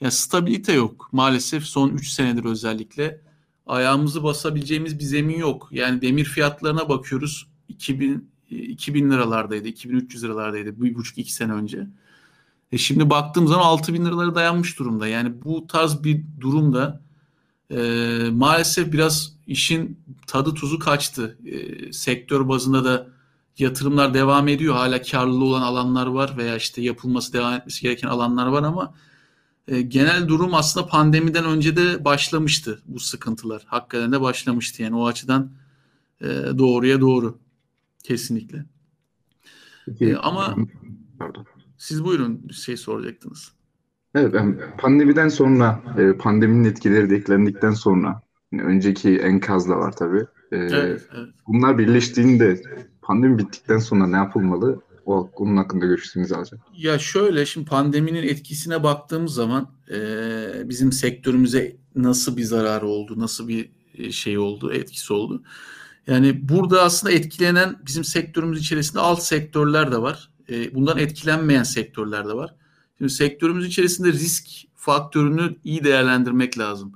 Ya 0.00 0.10
stabilite 0.10 0.72
yok 0.72 1.08
maalesef 1.12 1.64
son 1.64 1.90
3 1.90 2.08
senedir 2.08 2.44
özellikle. 2.44 3.20
Ayağımızı 3.66 4.22
basabileceğimiz 4.22 4.98
bir 4.98 5.04
zemin 5.04 5.38
yok. 5.38 5.68
Yani 5.70 6.02
demir 6.02 6.24
fiyatlarına 6.24 6.88
bakıyoruz. 6.88 7.48
2000 7.68 8.30
2000 8.50 9.10
liralardaydı, 9.10 9.68
2300 9.68 10.24
liralardaydı 10.24 10.82
bir 10.82 10.94
buçuk 10.94 11.18
iki 11.18 11.32
sene 11.32 11.52
önce. 11.52 11.86
E 12.72 12.78
şimdi 12.78 13.10
baktığım 13.10 13.48
zaman 13.48 13.64
6000 13.64 14.04
liralara 14.04 14.34
dayanmış 14.34 14.78
durumda. 14.78 15.08
Yani 15.08 15.44
bu 15.44 15.66
tarz 15.66 16.04
bir 16.04 16.24
durumda 16.40 17.00
e, 17.70 17.78
maalesef 18.32 18.92
biraz 18.92 19.32
işin 19.46 20.00
tadı 20.26 20.54
tuzu 20.54 20.78
kaçtı. 20.78 21.38
E, 21.44 21.92
sektör 21.92 22.48
bazında 22.48 22.84
da 22.84 23.06
yatırımlar 23.58 24.14
devam 24.14 24.48
ediyor. 24.48 24.74
Hala 24.74 25.02
karlı 25.02 25.44
olan 25.44 25.62
alanlar 25.62 26.06
var 26.06 26.36
veya 26.36 26.56
işte 26.56 26.82
yapılması 26.82 27.32
devam 27.32 27.54
etmesi 27.54 27.82
gereken 27.82 28.08
alanlar 28.08 28.46
var 28.46 28.62
ama 28.62 28.94
e, 29.68 29.82
genel 29.82 30.28
durum 30.28 30.54
aslında 30.54 30.86
pandemiden 30.86 31.44
önce 31.44 31.76
de 31.76 32.04
başlamıştı 32.04 32.82
bu 32.86 33.00
sıkıntılar. 33.00 33.62
Hakikaten 33.66 34.12
de 34.12 34.20
başlamıştı 34.20 34.82
yani 34.82 34.96
o 34.96 35.06
açıdan 35.06 35.50
e, 36.20 36.26
doğruya 36.58 37.00
doğru 37.00 37.38
kesinlikle. 38.06 38.64
Peki, 39.86 40.04
e, 40.04 40.16
ama 40.16 40.56
pardon. 41.18 41.46
siz 41.78 42.04
buyurun 42.04 42.48
bir 42.48 42.54
şey 42.54 42.76
soracaktınız. 42.76 43.52
Evet, 44.14 44.34
pandemiden 44.78 45.28
sonra, 45.28 45.82
e, 45.98 46.16
pandeminin 46.16 46.64
etkileri 46.64 47.10
de 47.10 47.16
eklendikten 47.16 47.72
sonra, 47.72 48.22
yani 48.52 48.62
önceki 48.62 49.18
enkaz 49.18 49.68
da 49.68 49.78
var 49.78 49.92
tabii. 49.96 50.24
E, 50.52 50.56
evet, 50.56 51.08
evet. 51.14 51.28
Bunlar 51.46 51.78
birleştiğinde 51.78 52.62
pandemi 53.02 53.38
bittikten 53.38 53.78
sonra 53.78 54.06
ne 54.06 54.16
yapılmalı? 54.16 54.80
O 55.06 55.30
onun 55.36 55.56
hakkında 55.56 55.86
görüşlerinizi 55.86 56.36
alacağım. 56.36 56.62
Ya 56.76 56.98
şöyle, 56.98 57.46
şimdi 57.46 57.68
pandeminin 57.68 58.22
etkisine 58.22 58.82
baktığımız 58.82 59.34
zaman 59.34 59.70
e, 59.90 59.98
bizim 60.64 60.92
sektörümüze 60.92 61.76
nasıl 61.96 62.36
bir 62.36 62.42
zararı 62.42 62.86
oldu, 62.86 63.20
nasıl 63.20 63.48
bir 63.48 63.70
şey 64.10 64.38
oldu, 64.38 64.72
etkisi 64.72 65.12
oldu. 65.12 65.42
Yani 66.06 66.48
burada 66.48 66.82
aslında 66.82 67.12
etkilenen 67.12 67.76
bizim 67.86 68.04
sektörümüz 68.04 68.60
içerisinde 68.60 69.00
alt 69.00 69.22
sektörler 69.22 69.92
de 69.92 70.02
var. 70.02 70.30
bundan 70.74 70.98
etkilenmeyen 70.98 71.62
sektörler 71.62 72.28
de 72.28 72.34
var. 72.34 72.54
Şimdi 72.98 73.12
sektörümüz 73.12 73.66
içerisinde 73.66 74.12
risk 74.12 74.48
faktörünü 74.74 75.56
iyi 75.64 75.84
değerlendirmek 75.84 76.58
lazım. 76.58 76.92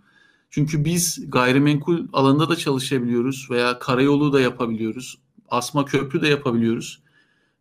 Çünkü 0.50 0.84
biz 0.84 1.30
gayrimenkul 1.30 2.08
alanında 2.12 2.48
da 2.48 2.56
çalışabiliyoruz 2.56 3.48
veya 3.50 3.78
karayolu 3.78 4.32
da 4.32 4.40
yapabiliyoruz. 4.40 5.18
Asma 5.48 5.84
köprü 5.84 6.22
de 6.22 6.28
yapabiliyoruz. 6.28 7.02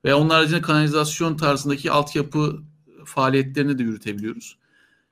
Veya 0.05 0.17
onun 0.17 0.29
haricinde 0.29 0.61
kanalizasyon 0.61 1.37
tarzındaki 1.37 1.91
altyapı 1.91 2.59
faaliyetlerini 3.05 3.77
de 3.77 3.83
yürütebiliyoruz. 3.83 4.57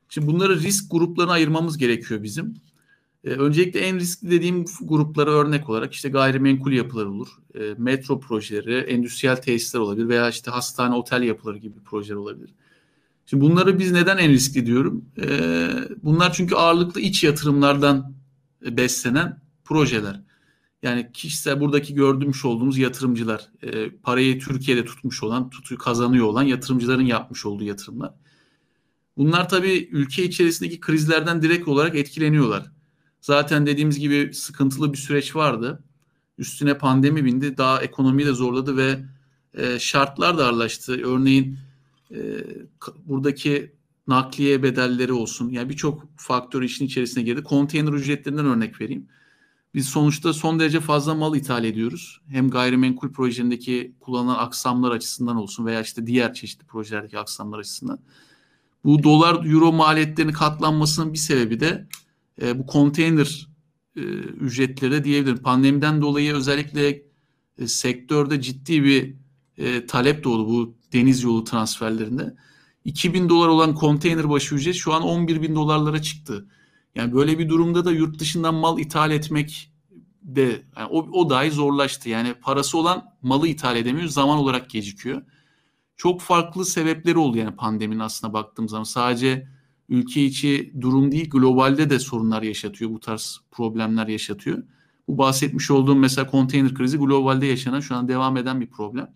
Şimdi 0.10 0.28
bunları 0.28 0.60
risk 0.60 0.92
gruplarına 0.92 1.32
ayırmamız 1.32 1.78
gerekiyor 1.78 2.24
bizim. 2.24 2.56
Ee, 3.28 3.30
öncelikle 3.30 3.80
en 3.80 4.00
riskli 4.00 4.32
dediğim 4.32 4.66
gruplara 4.82 5.32
örnek 5.32 5.70
olarak 5.70 5.94
işte 5.94 6.10
gayrimenkul 6.10 6.72
yapıları 6.72 7.12
olur. 7.12 7.28
E, 7.56 7.76
metro 7.78 8.20
projeleri, 8.20 8.78
endüstriyel 8.78 9.36
tesisler 9.36 9.80
olabilir 9.80 10.08
veya 10.08 10.30
işte 10.30 10.52
hastane, 10.52 10.96
otel 10.96 11.22
yapıları 11.22 11.58
gibi 11.58 11.80
projeler 11.86 12.16
olabilir. 12.16 12.54
Şimdi 13.26 13.44
bunları 13.44 13.80
biz 13.80 13.92
neden 13.92 14.18
en 14.18 14.32
riskli 14.32 14.66
diyorum? 14.66 15.06
Ee, 15.22 15.70
bunlar 16.04 16.34
çünkü 16.34 16.56
ağırlıklı 16.56 17.02
iç 17.02 17.24
yatırımlardan 17.24 18.14
beslenen 18.62 19.42
projeler. 19.66 20.22
Yani 20.84 21.10
kişisel 21.14 21.60
buradaki 21.60 21.94
gördüğümüz 21.94 22.46
olduğumuz 22.46 22.78
yatırımcılar, 22.78 23.50
e, 23.64 23.90
parayı 23.90 24.40
Türkiye'de 24.40 24.86
tutmuş 24.86 25.24
olan, 25.24 25.50
tutuyu 25.50 25.78
kazanıyor 25.78 26.26
olan 26.26 26.44
yatırımcıların 26.44 27.06
yapmış 27.06 27.46
olduğu 27.46 27.64
yatırımlar. 27.64 28.14
Bunlar 29.18 29.50
tabii 29.50 29.90
ülke 29.92 30.24
içerisindeki 30.24 30.80
krizlerden 30.80 31.42
direkt 31.42 31.68
olarak 31.68 31.96
etkileniyorlar. 31.96 32.77
Zaten 33.22 33.66
dediğimiz 33.66 34.00
gibi 34.00 34.34
sıkıntılı 34.34 34.94
bir 34.94 34.98
süreç 34.98 35.36
vardı. 35.36 35.84
Üstüne 36.38 36.78
pandemi 36.78 37.26
bindi, 37.26 37.58
daha 37.58 37.82
ekonomiyi 37.82 38.28
de 38.28 38.34
zorladı 38.34 38.78
ve 38.78 39.00
e, 39.54 39.80
şartlar 39.80 40.38
da 40.38 40.46
ağırlaştı. 40.46 41.02
Örneğin 41.06 41.58
e, 42.12 42.18
buradaki 43.06 43.72
nakliye 44.08 44.64
bedelleri 44.64 45.14
olsun. 45.14 45.50
Yani 45.50 45.70
birçok 45.70 46.04
faktör 46.18 46.62
işin 46.62 46.86
içerisine 46.86 47.24
girdi. 47.24 47.44
Konteyner 47.44 47.94
ücretlerinden 47.94 48.46
örnek 48.46 48.82
vereyim. 48.82 49.08
Biz 49.74 49.90
sonuçta 49.90 50.34
son 50.34 50.60
derece 50.60 50.80
fazla 50.80 51.16
mal 51.16 51.36
ithal 51.36 51.64
ediyoruz. 51.64 52.22
Hem 52.28 52.50
gayrimenkul 52.50 53.12
projelerindeki 53.12 53.96
kullanılan 54.00 54.36
aksamlar 54.36 54.92
açısından 54.92 55.36
olsun 55.36 55.66
veya 55.66 55.82
işte 55.82 56.08
diğer 56.08 56.34
çeşitli 56.34 56.66
projelerdeki 56.66 57.20
aksamlar 57.20 57.60
açısından. 57.60 58.00
Bu 58.84 59.04
dolar 59.04 59.46
euro 59.46 59.72
maliyetlerinin 59.74 60.34
katlanmasının 60.34 61.14
bir 61.14 61.18
sebebi 61.18 61.60
de 61.60 61.88
e, 62.42 62.60
bu 62.60 62.66
konteyner 62.66 63.48
e, 63.96 64.02
ücretleri 64.02 65.04
diyebilirim. 65.04 65.38
Pandemiden 65.38 66.02
dolayı 66.02 66.34
özellikle 66.34 67.02
e, 67.58 67.68
sektörde 67.68 68.42
ciddi 68.42 68.84
bir 68.84 69.16
e, 69.58 69.86
talep 69.86 70.24
doğdu 70.24 70.48
bu 70.48 70.78
deniz 70.94 71.24
yolu 71.24 71.44
transferlerinde. 71.44 72.36
2000 72.86 73.30
dolar 73.30 73.48
olan 73.48 73.76
konteyner 73.76 74.30
başı 74.30 74.56
ücret 74.56 74.76
şu 74.76 74.94
an 74.94 75.02
11 75.04 75.42
bin 75.42 75.56
dolarlara 75.56 76.02
çıktı. 76.02 76.48
Yani 76.96 77.14
böyle 77.14 77.40
bir 77.40 77.50
durumda 77.50 77.86
da 77.86 77.92
yurt 77.92 78.20
dışından 78.20 78.56
mal 78.56 78.80
ithal 78.80 79.12
etmek 79.12 79.72
de 80.22 80.62
yani 80.78 80.88
o, 80.90 80.98
o 81.12 81.30
dahi 81.30 81.52
zorlaştı. 81.52 82.10
Yani 82.10 82.34
parası 82.34 82.78
olan 82.78 83.16
malı 83.22 83.48
ithal 83.48 83.76
edemiyor, 83.76 84.08
zaman 84.08 84.38
olarak 84.38 84.70
gecikiyor. 84.70 85.22
Çok 85.96 86.22
farklı 86.22 86.66
sebepleri 86.66 87.18
oldu 87.18 87.38
yani 87.38 87.56
pandeminin 87.56 88.00
aslına 88.00 88.34
baktığım 88.34 88.70
zaman. 88.70 88.84
Sadece 88.84 89.48
ülke 89.90 90.26
içi 90.26 90.74
durum 90.82 91.12
değil, 91.12 91.30
globalde 91.30 91.90
de 91.90 92.00
sorunlar 92.00 92.42
yaşatıyor. 92.42 92.92
Bu 92.92 93.00
tarz 93.00 93.42
problemler 93.52 94.08
yaşatıyor. 94.08 94.64
Bu 95.08 95.18
bahsetmiş 95.18 95.72
olduğum 95.72 95.96
mesela 95.96 96.28
konteyner 96.28 96.74
krizi 96.74 96.98
globalde 96.98 97.46
yaşanan 97.46 97.80
şu 97.80 97.96
an 97.96 98.08
devam 98.08 98.38
eden 98.38 98.62
bir 98.62 98.68
problem. 98.68 99.14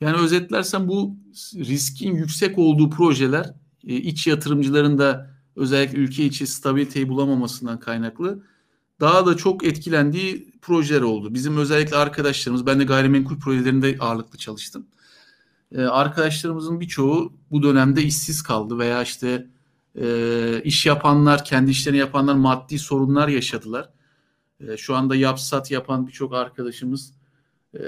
Yani 0.00 0.16
özetlersem 0.16 0.88
bu 0.88 1.16
riskin 1.54 2.14
yüksek 2.14 2.58
olduğu 2.58 2.90
projeler 2.90 3.54
e, 3.86 3.96
iç 3.96 4.26
yatırımcıların 4.26 4.98
da 4.98 5.30
özellikle 5.56 5.98
ülke 5.98 6.24
içi 6.24 6.46
stabiliteyi 6.46 7.08
bulamamasından 7.08 7.80
kaynaklı 7.80 8.42
daha 9.00 9.26
da 9.26 9.36
çok 9.36 9.64
etkilendiği 9.64 10.52
projeler 10.62 11.00
oldu. 11.00 11.34
Bizim 11.34 11.56
özellikle 11.56 11.96
arkadaşlarımız, 11.96 12.66
ben 12.66 12.80
de 12.80 12.84
gayrimenkul 12.84 13.38
projelerinde 13.38 13.96
ağırlıklı 14.00 14.38
çalıştım. 14.38 14.86
Ee, 15.74 15.82
arkadaşlarımızın 15.82 16.80
birçoğu 16.80 17.32
bu 17.50 17.62
dönemde 17.62 18.02
işsiz 18.02 18.42
kaldı 18.42 18.78
veya 18.78 19.02
işte 19.02 19.46
e, 20.00 20.62
iş 20.64 20.86
yapanlar, 20.86 21.44
kendi 21.44 21.70
işlerini 21.70 21.98
yapanlar 21.98 22.34
maddi 22.34 22.78
sorunlar 22.78 23.28
yaşadılar. 23.28 23.90
E, 24.60 24.76
şu 24.76 24.94
anda 24.94 25.16
yapsat 25.16 25.70
yapan 25.70 26.06
birçok 26.06 26.34
arkadaşımız 26.34 27.12
e, 27.74 27.80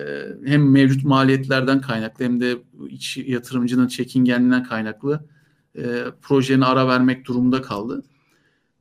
hem 0.45 0.71
mevcut 0.71 1.05
maliyetlerden 1.05 1.81
kaynaklı 1.81 2.25
hem 2.25 2.41
de 2.41 2.59
iç 2.89 3.17
yatırımcının 3.17 3.89
çekingenliğinden 3.89 4.65
kaynaklı 4.65 5.29
e, 5.79 6.05
projenin 6.23 6.61
ara 6.61 6.89
vermek 6.89 7.27
durumunda 7.27 7.63
kaldı. 7.63 8.03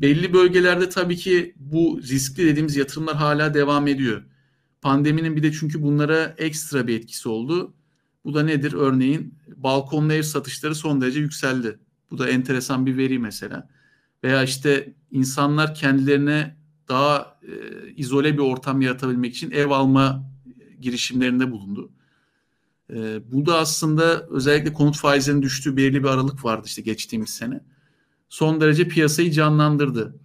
Belli 0.01 0.33
bölgelerde 0.33 0.89
tabii 0.89 1.17
ki 1.17 1.55
bu 1.55 1.99
riskli 2.01 2.45
dediğimiz 2.45 2.75
yatırımlar 2.75 3.15
hala 3.15 3.53
devam 3.53 3.87
ediyor. 3.87 4.23
Pandeminin 4.81 5.35
bir 5.35 5.43
de 5.43 5.51
çünkü 5.51 5.81
bunlara 5.81 6.35
ekstra 6.37 6.87
bir 6.87 6.99
etkisi 6.99 7.29
oldu. 7.29 7.73
Bu 8.25 8.33
da 8.33 8.43
nedir? 8.43 8.73
Örneğin 8.73 9.35
balkonlu 9.55 10.13
ev 10.13 10.21
satışları 10.21 10.75
son 10.75 11.01
derece 11.01 11.19
yükseldi. 11.19 11.79
Bu 12.11 12.17
da 12.17 12.29
enteresan 12.29 12.85
bir 12.85 12.97
veri 12.97 13.19
mesela. 13.19 13.69
Veya 14.23 14.43
işte 14.43 14.93
insanlar 15.11 15.75
kendilerine 15.75 16.57
daha 16.89 17.39
e, 17.43 17.53
izole 17.95 18.33
bir 18.33 18.39
ortam 18.39 18.81
yaratabilmek 18.81 19.35
için 19.35 19.51
ev 19.51 19.69
alma 19.69 20.31
girişimlerinde 20.81 21.51
bulundu. 21.51 21.91
E, 22.93 23.31
bu 23.31 23.45
da 23.45 23.57
aslında 23.57 24.27
özellikle 24.27 24.73
konut 24.73 24.97
faizlerinin 24.97 25.41
düştüğü 25.41 25.77
belirli 25.77 26.03
bir 26.03 26.07
aralık 26.07 26.45
vardı 26.45 26.63
işte 26.65 26.81
geçtiğimiz 26.81 27.29
sene. 27.29 27.61
Son 28.29 28.61
derece 28.61 28.87
piyasayı 28.87 29.31
canlandırdı. 29.31 30.15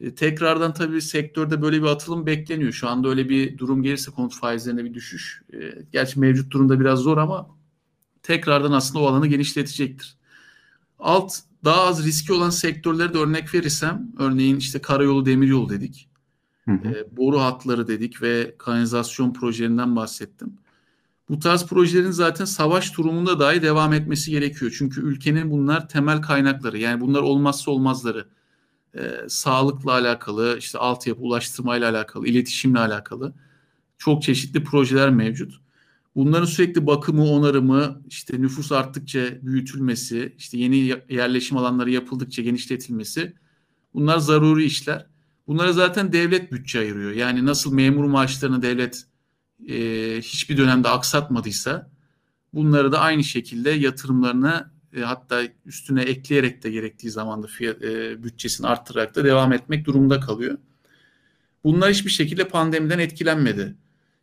E, 0.00 0.14
tekrardan 0.14 0.74
tabii 0.74 1.02
sektörde 1.02 1.62
böyle 1.62 1.82
bir 1.82 1.86
atılım 1.86 2.26
bekleniyor. 2.26 2.72
Şu 2.72 2.88
anda 2.88 3.08
öyle 3.08 3.28
bir 3.28 3.58
durum 3.58 3.82
gelirse 3.82 4.10
konut 4.10 4.34
faizlerinde 4.34 4.84
bir 4.84 4.94
düşüş. 4.94 5.42
E, 5.52 5.58
gerçi 5.92 6.20
mevcut 6.20 6.52
durumda 6.52 6.80
biraz 6.80 6.98
zor 6.98 7.18
ama 7.18 7.48
tekrardan 8.22 8.72
aslında 8.72 9.04
o 9.04 9.06
alanı 9.06 9.26
genişletecektir. 9.26 10.16
Alt 10.98 11.38
daha 11.64 11.80
az 11.80 12.06
riski 12.06 12.32
olan 12.32 12.50
sektörleri 12.50 13.14
de 13.14 13.18
örnek 13.18 13.54
verirsem 13.54 14.12
örneğin 14.18 14.56
işte 14.56 14.78
karayolu 14.78 15.26
demiryolu 15.26 15.68
dedik. 15.68 16.08
Hı 16.64 16.72
hı. 16.72 16.88
E, 16.88 17.16
boru 17.16 17.40
hatları 17.40 17.88
dedik 17.88 18.22
ve 18.22 18.54
kanalizasyon 18.58 19.32
projelerinden 19.32 19.96
bahsettim. 19.96 20.58
Bu 21.28 21.38
tarz 21.38 21.66
projelerin 21.66 22.10
zaten 22.10 22.44
savaş 22.44 22.96
durumunda 22.98 23.40
dahi 23.40 23.62
devam 23.62 23.92
etmesi 23.92 24.30
gerekiyor. 24.30 24.74
Çünkü 24.78 25.00
ülkenin 25.00 25.50
bunlar 25.50 25.88
temel 25.88 26.22
kaynakları. 26.22 26.78
Yani 26.78 27.00
bunlar 27.00 27.20
olmazsa 27.22 27.70
olmazları. 27.70 28.28
E, 28.98 29.28
sağlıkla 29.28 29.92
alakalı, 29.92 30.56
işte 30.58 30.78
altyapı 30.78 31.20
ulaştırmayla 31.20 31.90
alakalı, 31.90 32.26
iletişimle 32.26 32.78
alakalı 32.78 33.34
çok 33.98 34.22
çeşitli 34.22 34.64
projeler 34.64 35.10
mevcut. 35.10 35.54
Bunların 36.14 36.46
sürekli 36.46 36.86
bakımı, 36.86 37.24
onarımı, 37.30 38.02
işte 38.08 38.42
nüfus 38.42 38.72
arttıkça 38.72 39.20
büyütülmesi, 39.42 40.34
işte 40.38 40.58
yeni 40.58 40.76
yerleşim 41.08 41.56
alanları 41.56 41.90
yapıldıkça 41.90 42.42
genişletilmesi 42.42 43.34
bunlar 43.94 44.18
zaruri 44.18 44.64
işler. 44.64 45.06
Bunlara 45.46 45.72
zaten 45.72 46.12
devlet 46.12 46.52
bütçe 46.52 46.78
ayırıyor. 46.78 47.12
Yani 47.12 47.46
nasıl 47.46 47.72
memur 47.72 48.04
maaşlarını 48.04 48.62
devlet 48.62 49.06
e, 49.68 49.76
hiçbir 50.22 50.56
dönemde 50.56 50.88
aksatmadıysa 50.88 51.90
bunları 52.54 52.92
da 52.92 53.00
aynı 53.00 53.24
şekilde 53.24 53.70
yatırımlarına 53.70 54.77
e, 54.96 55.00
hatta 55.00 55.42
üstüne 55.66 56.02
ekleyerek 56.02 56.64
de 56.64 56.70
gerektiği 56.70 57.10
zaman 57.10 57.42
da 57.42 57.46
fiyat, 57.46 57.82
e, 57.82 58.22
bütçesini 58.22 58.66
arttırarak 58.66 59.14
da 59.14 59.24
devam 59.24 59.52
etmek 59.52 59.84
durumunda 59.84 60.20
kalıyor. 60.20 60.58
Bunlar 61.64 61.90
hiçbir 61.90 62.10
şekilde 62.10 62.48
pandemiden 62.48 62.98
etkilenmedi. 62.98 63.74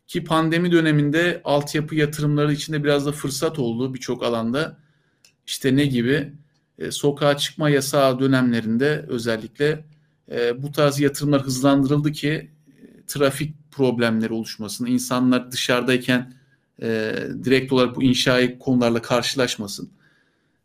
Ki 0.06 0.24
pandemi 0.24 0.72
döneminde 0.72 1.40
altyapı 1.44 1.94
yatırımları 1.94 2.52
içinde 2.52 2.84
biraz 2.84 3.06
da 3.06 3.12
fırsat 3.12 3.58
oldu 3.58 3.94
birçok 3.94 4.22
alanda. 4.22 4.78
İşte 5.46 5.76
ne 5.76 5.86
gibi? 5.86 6.32
E, 6.78 6.90
sokağa 6.90 7.36
çıkma 7.36 7.70
yasağı 7.70 8.20
dönemlerinde 8.20 9.04
özellikle 9.08 9.84
e, 10.30 10.62
bu 10.62 10.72
tarz 10.72 11.00
yatırımlar 11.00 11.42
hızlandırıldı 11.42 12.12
ki 12.12 12.28
e, 12.28 12.50
trafik 13.06 13.54
problemleri 13.70 14.32
oluşmasın, 14.32 14.86
insanlar 14.86 15.52
dışarıdayken 15.52 16.34
e, 16.82 17.12
direkt 17.44 17.72
olarak 17.72 17.96
bu 17.96 18.02
inşai 18.02 18.58
konularla 18.58 19.02
karşılaşmasın. 19.02 19.90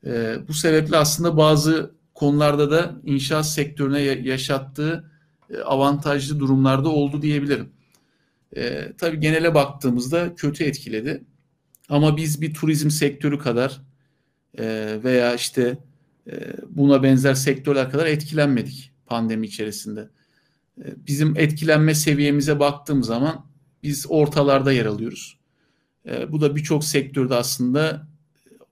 E, 0.05 0.35
bu 0.47 0.53
sebeple 0.53 0.97
aslında 0.97 1.37
bazı 1.37 1.91
konularda 2.13 2.71
da 2.71 2.95
inşaat 3.05 3.47
sektörüne 3.47 4.01
yaşattığı 4.01 5.11
e, 5.49 5.57
avantajlı 5.57 6.39
durumlarda 6.39 6.89
oldu 6.89 7.21
diyebilirim. 7.21 7.69
E, 8.55 8.93
tabii 8.97 9.19
genele 9.19 9.55
baktığımızda 9.55 10.35
kötü 10.35 10.63
etkiledi. 10.63 11.23
Ama 11.89 12.17
biz 12.17 12.41
bir 12.41 12.53
turizm 12.53 12.89
sektörü 12.89 13.39
kadar 13.39 13.81
e, 14.57 14.97
veya 15.03 15.35
işte 15.35 15.77
e, 16.27 16.53
buna 16.69 17.03
benzer 17.03 17.33
sektörler 17.33 17.89
kadar 17.89 18.05
etkilenmedik 18.05 18.91
pandemi 19.05 19.47
içerisinde. 19.47 20.09
E, 20.79 20.85
bizim 21.07 21.37
etkilenme 21.37 21.95
seviyemize 21.95 22.59
baktığım 22.59 23.03
zaman 23.03 23.45
biz 23.83 24.05
ortalarda 24.09 24.71
yer 24.71 24.85
alıyoruz. 24.85 25.37
E, 26.09 26.31
bu 26.31 26.41
da 26.41 26.55
birçok 26.55 26.83
sektörde 26.83 27.35
aslında 27.35 28.07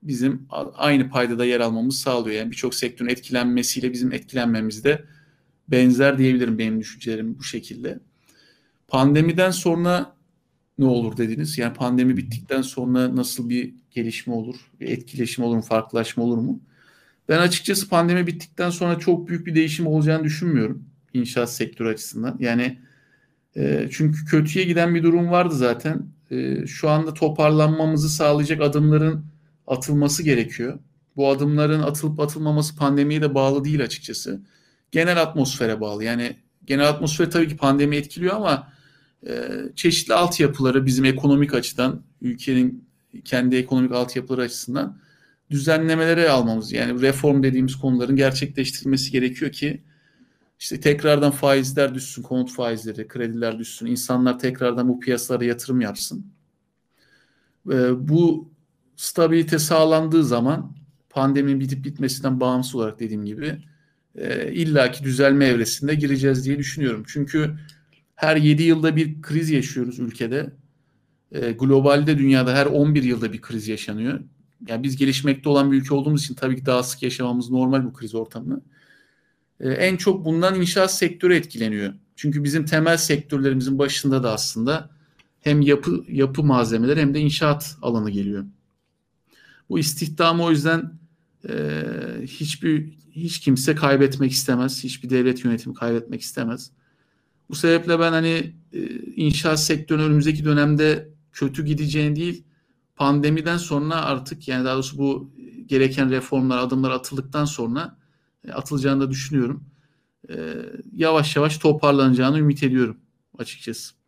bizim 0.03 0.47
aynı 0.75 1.09
paydada 1.09 1.45
yer 1.45 1.59
almamız 1.59 1.99
sağlıyor. 1.99 2.35
Yani 2.35 2.51
birçok 2.51 2.75
sektörün 2.75 3.09
etkilenmesiyle 3.09 3.93
bizim 3.93 4.13
etkilenmemiz 4.13 4.83
de 4.83 5.05
benzer 5.67 6.17
diyebilirim 6.17 6.57
benim 6.57 6.79
düşüncelerim 6.79 7.39
bu 7.39 7.43
şekilde. 7.43 7.99
Pandemiden 8.87 9.51
sonra 9.51 10.15
ne 10.77 10.85
olur 10.85 11.17
dediniz? 11.17 11.57
Yani 11.57 11.73
pandemi 11.73 12.17
bittikten 12.17 12.61
sonra 12.61 13.15
nasıl 13.15 13.49
bir 13.49 13.73
gelişme 13.91 14.33
olur? 14.33 14.55
Bir 14.79 14.87
etkileşim 14.87 15.43
olur 15.43 15.55
mu? 15.55 15.61
Farklılaşma 15.61 16.23
olur 16.23 16.37
mu? 16.37 16.59
Ben 17.29 17.39
açıkçası 17.39 17.89
pandemi 17.89 18.27
bittikten 18.27 18.69
sonra 18.69 18.99
çok 18.99 19.27
büyük 19.27 19.47
bir 19.47 19.55
değişim 19.55 19.87
olacağını 19.87 20.23
düşünmüyorum 20.23 20.85
inşaat 21.13 21.53
sektörü 21.53 21.89
açısından. 21.89 22.37
Yani 22.39 22.79
e, 23.55 23.87
çünkü 23.91 24.25
kötüye 24.25 24.65
giden 24.65 24.95
bir 24.95 25.03
durum 25.03 25.31
vardı 25.31 25.55
zaten. 25.55 26.05
E, 26.31 26.67
şu 26.67 26.89
anda 26.89 27.13
toparlanmamızı 27.13 28.09
sağlayacak 28.09 28.61
adımların 28.61 29.25
atılması 29.69 30.23
gerekiyor. 30.23 30.79
Bu 31.15 31.29
adımların 31.29 31.81
atılıp 31.81 32.19
atılmaması 32.19 32.75
pandemiye 32.75 33.21
de 33.21 33.35
bağlı 33.35 33.63
değil 33.63 33.83
açıkçası. 33.83 34.41
Genel 34.91 35.21
atmosfere 35.21 35.81
bağlı. 35.81 36.03
Yani 36.03 36.35
genel 36.65 36.89
atmosfer 36.89 37.31
tabii 37.31 37.47
ki 37.47 37.57
pandemi 37.57 37.95
etkiliyor 37.95 38.35
ama 38.35 38.73
e, 39.27 39.49
çeşitli 39.75 40.13
altyapıları 40.13 40.85
bizim 40.85 41.05
ekonomik 41.05 41.53
açıdan, 41.53 42.03
ülkenin 42.21 42.89
kendi 43.25 43.55
ekonomik 43.55 43.91
altyapıları 43.91 44.41
açısından 44.41 44.97
düzenlemelere 45.51 46.29
almamız 46.29 46.71
yani 46.71 47.01
reform 47.01 47.43
dediğimiz 47.43 47.75
konuların 47.75 48.15
gerçekleştirilmesi 48.15 49.11
gerekiyor 49.11 49.51
ki 49.51 49.83
işte 50.59 50.79
tekrardan 50.79 51.31
faizler 51.31 51.95
düşsün, 51.95 52.21
konut 52.23 52.51
faizleri, 52.51 53.07
krediler 53.07 53.59
düşsün, 53.59 53.85
insanlar 53.85 54.39
tekrardan 54.39 54.89
bu 54.89 54.99
piyasalara 54.99 55.45
yatırım 55.45 55.81
yapsın. 55.81 56.25
E, 57.71 58.07
bu 58.09 58.51
stabilite 58.99 59.59
sağlandığı 59.59 60.23
zaman 60.23 60.75
pandeminin 61.09 61.59
bitip 61.59 61.85
bitmesinden 61.85 62.39
bağımsız 62.39 62.75
olarak 62.75 62.99
dediğim 62.99 63.25
gibi 63.25 63.57
e, 64.15 64.53
illaki 64.53 65.03
düzelme 65.03 65.45
evresinde 65.45 65.95
gireceğiz 65.95 66.45
diye 66.45 66.57
düşünüyorum. 66.57 67.03
Çünkü 67.07 67.55
her 68.15 68.35
7 68.35 68.63
yılda 68.63 68.95
bir 68.95 69.21
kriz 69.21 69.49
yaşıyoruz 69.49 69.99
ülkede. 69.99 70.53
E, 71.31 71.51
globalde 71.51 72.17
dünyada 72.17 72.53
her 72.53 72.65
11 72.65 73.03
yılda 73.03 73.33
bir 73.33 73.41
kriz 73.41 73.67
yaşanıyor. 73.67 74.19
Yani 74.67 74.83
biz 74.83 74.97
gelişmekte 74.97 75.49
olan 75.49 75.71
bir 75.71 75.77
ülke 75.77 75.93
olduğumuz 75.93 76.23
için 76.23 76.35
tabii 76.35 76.55
ki 76.55 76.65
daha 76.65 76.83
sık 76.83 77.03
yaşamamız 77.03 77.49
normal 77.49 77.85
bu 77.85 77.93
kriz 77.93 78.15
ortamını. 78.15 78.61
E, 79.59 79.69
en 79.69 79.97
çok 79.97 80.25
bundan 80.25 80.55
inşaat 80.55 80.93
sektörü 80.93 81.35
etkileniyor. 81.35 81.93
Çünkü 82.15 82.43
bizim 82.43 82.65
temel 82.65 82.97
sektörlerimizin 82.97 83.79
başında 83.79 84.23
da 84.23 84.33
aslında 84.33 84.89
hem 85.39 85.61
yapı 85.61 86.03
yapı 86.07 86.43
malzemeleri 86.43 87.01
hem 87.01 87.13
de 87.13 87.19
inşaat 87.19 87.77
alanı 87.81 88.09
geliyor. 88.09 88.45
Bu 89.69 89.79
istihdamı 89.79 90.43
o 90.43 90.51
yüzden 90.51 90.99
e, 91.49 91.83
hiçbir 92.25 92.99
hiç 93.11 93.39
kimse 93.39 93.75
kaybetmek 93.75 94.31
istemez. 94.31 94.83
Hiçbir 94.83 95.09
devlet 95.09 95.45
yönetimi 95.45 95.75
kaybetmek 95.75 96.21
istemez. 96.21 96.71
Bu 97.49 97.55
sebeple 97.55 97.99
ben 97.99 98.11
hani 98.11 98.53
e, 98.73 98.79
inşaat 99.15 99.59
sektörünün 99.59 100.05
önümüzdeki 100.05 100.45
dönemde 100.45 101.09
kötü 101.33 101.65
gideceğini 101.65 102.15
değil, 102.15 102.43
pandemiden 102.95 103.57
sonra 103.57 103.95
artık 103.95 104.47
yani 104.47 104.65
daha 104.65 104.73
doğrusu 104.73 104.97
bu 104.97 105.31
gereken 105.65 106.09
reformlar, 106.09 106.57
adımlar 106.57 106.91
atıldıktan 106.91 107.45
sonra 107.45 107.97
e, 108.47 108.51
atılacağını 108.51 109.01
da 109.01 109.11
düşünüyorum. 109.11 109.63
E, 110.29 110.55
yavaş 110.95 111.35
yavaş 111.35 111.57
toparlanacağını 111.57 112.39
ümit 112.39 112.63
ediyorum 112.63 112.97
açıkçası. 113.37 113.98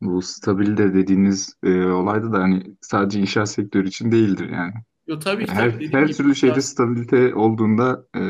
Bu 0.00 0.22
stabilde 0.22 0.94
dediğiniz 0.94 1.54
e, 1.62 1.84
olayda 1.84 2.32
da 2.32 2.38
hani 2.38 2.76
sadece 2.80 3.20
inşaat 3.20 3.50
sektörü 3.50 3.88
için 3.88 4.12
değildir 4.12 4.48
yani. 4.52 4.74
Yo, 5.06 5.18
tabii 5.18 5.46
ki. 5.46 5.52
Her, 5.52 5.72
tabii, 5.72 5.92
her 5.92 6.02
gibi 6.02 6.12
türlü 6.12 6.34
şeyde 6.34 6.60
stabilite 6.60 7.34
olduğunda 7.34 8.06
e, 8.16 8.20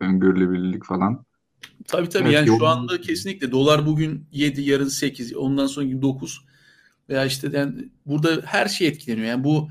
öngörülebilirlik 0.00 0.84
falan. 0.84 1.24
Tabii 1.88 2.08
tabii 2.08 2.24
Evet, 2.24 2.34
yani 2.34 2.48
yok. 2.48 2.58
şu 2.58 2.66
anda 2.66 3.00
kesinlikle 3.00 3.50
dolar 3.52 3.86
bugün 3.86 4.26
7 4.32 4.60
yarın 4.62 4.88
8 4.88 5.36
ondan 5.36 5.66
sonra 5.66 5.86
gün 5.86 6.02
9 6.02 6.44
veya 7.08 7.24
işte 7.26 7.48
yani 7.52 7.88
burada 8.06 8.42
her 8.44 8.66
şey 8.66 8.88
etkileniyor. 8.88 9.26
Yani 9.26 9.44
bu 9.44 9.68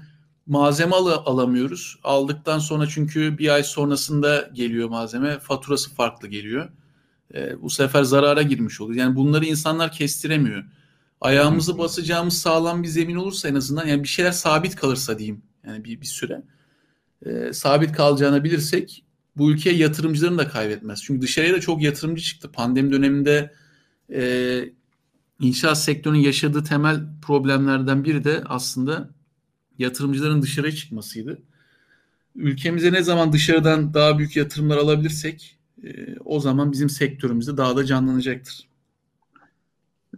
malzeme 0.47 0.95
al- 0.95 1.23
alamıyoruz. 1.25 1.99
Aldıktan 2.03 2.59
sonra 2.59 2.87
çünkü 2.87 3.37
bir 3.37 3.49
ay 3.49 3.63
sonrasında 3.63 4.49
geliyor 4.53 4.89
malzeme 4.89 5.39
faturası 5.39 5.95
farklı 5.95 6.27
geliyor. 6.27 6.69
Ee, 7.35 7.61
bu 7.61 7.69
sefer 7.69 8.03
zarara 8.03 8.41
girmiş 8.41 8.81
oluyor. 8.81 8.99
Yani 8.99 9.15
bunları 9.15 9.45
insanlar 9.45 9.91
kestiremiyor. 9.91 10.63
Ayağımızı 11.21 11.77
basacağımız 11.77 12.37
sağlam 12.37 12.83
bir 12.83 12.87
zemin 12.87 13.15
olursa 13.15 13.47
en 13.47 13.55
azından 13.55 13.87
yani 13.87 14.03
bir 14.03 14.07
şeyler 14.07 14.31
sabit 14.31 14.75
kalırsa 14.75 15.19
diyeyim 15.19 15.41
yani 15.67 15.83
bir, 15.83 16.01
bir 16.01 16.05
süre 16.05 16.41
e, 17.25 17.53
sabit 17.53 17.91
kalacağını 17.91 18.43
bilirsek 18.43 19.05
bu 19.37 19.51
ülkeye 19.51 19.75
yatırımcılarını 19.75 20.37
da 20.37 20.47
kaybetmez. 20.47 21.03
Çünkü 21.03 21.21
dışarıya 21.21 21.53
da 21.53 21.59
çok 21.59 21.81
yatırımcı 21.81 22.23
çıktı. 22.23 22.51
Pandemi 22.51 22.91
döneminde 22.91 23.53
e, 24.13 24.63
inşaat 25.39 25.77
sektörünün 25.77 26.19
yaşadığı 26.19 26.63
temel 26.63 27.01
problemlerden 27.21 28.03
biri 28.03 28.23
de 28.23 28.43
aslında 28.45 29.09
yatırımcıların 29.77 30.41
dışarıya 30.41 30.75
çıkmasıydı. 30.75 31.41
Ülkemize 32.35 32.93
ne 32.93 33.03
zaman 33.03 33.33
dışarıdan 33.33 33.93
daha 33.93 34.17
büyük 34.17 34.35
yatırımlar 34.35 34.77
alabilirsek 34.77 35.57
e, 35.83 36.15
o 36.25 36.39
zaman 36.39 36.71
bizim 36.71 36.89
sektörümüz 36.89 37.47
de 37.47 37.57
daha 37.57 37.75
da 37.77 37.85
canlanacaktır. 37.85 38.68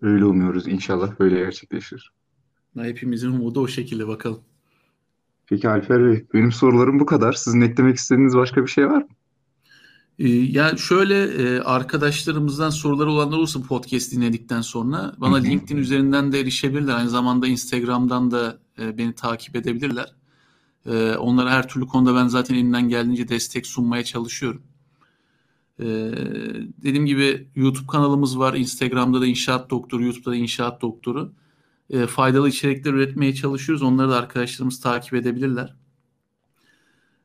Öyle 0.01 0.25
umuyoruz. 0.25 0.67
İnşallah 0.67 1.19
böyle 1.19 1.37
gerçekleşir. 1.39 2.11
Hepimizin 2.77 3.31
umudu 3.31 3.59
o 3.61 3.67
şekilde 3.67 4.07
bakalım. 4.07 4.39
Peki 5.47 5.69
Alper 5.69 6.05
Bey, 6.05 6.25
benim 6.33 6.51
sorularım 6.51 6.99
bu 6.99 7.05
kadar. 7.05 7.33
Sizin 7.33 7.61
eklemek 7.61 7.95
istediğiniz 7.95 8.35
başka 8.35 8.61
bir 8.63 8.67
şey 8.67 8.87
var 8.87 9.01
mı? 9.01 9.07
Ee, 10.19 10.27
Yani 10.29 10.79
şöyle 10.79 11.23
e, 11.23 11.59
arkadaşlarımızdan 11.61 12.69
soruları 12.69 13.11
olanlar 13.11 13.37
olursa 13.37 13.61
podcast 13.61 14.11
dinledikten 14.11 14.61
sonra 14.61 15.13
bana 15.17 15.37
Hı 15.37 15.41
hı. 15.41 15.43
LinkedIn 15.45 15.77
üzerinden 15.77 16.31
de 16.31 16.39
erişebilirler. 16.39 16.95
Aynı 16.95 17.09
zamanda 17.09 17.47
Instagram'dan 17.47 18.31
da 18.31 18.59
e, 18.79 18.97
beni 18.97 19.13
takip 19.15 19.55
edebilirler. 19.55 20.15
E, 20.85 21.15
Onlara 21.15 21.51
her 21.51 21.67
türlü 21.67 21.87
konuda 21.87 22.15
ben 22.15 22.27
zaten 22.27 22.55
elimden 22.55 22.89
geldiğince 22.89 23.27
destek 23.27 23.67
sunmaya 23.67 24.03
çalışıyorum. 24.03 24.61
E, 25.81 25.85
Dediğim 26.83 27.05
gibi 27.05 27.47
YouTube 27.55 27.87
kanalımız 27.87 28.39
var. 28.39 28.53
Instagram'da 28.53 29.21
da 29.21 29.25
İnşaat 29.25 29.69
Doktoru, 29.69 30.03
YouTube'da 30.03 30.31
da 30.31 30.35
İnşaat 30.35 30.81
Doktoru. 30.81 31.33
E, 31.89 32.07
Faydalı 32.07 32.49
içerikler 32.49 32.93
üretmeye 32.93 33.35
çalışıyoruz. 33.35 33.83
Onları 33.83 34.09
da 34.09 34.15
arkadaşlarımız 34.17 34.81
takip 34.81 35.13
edebilirler. 35.13 35.75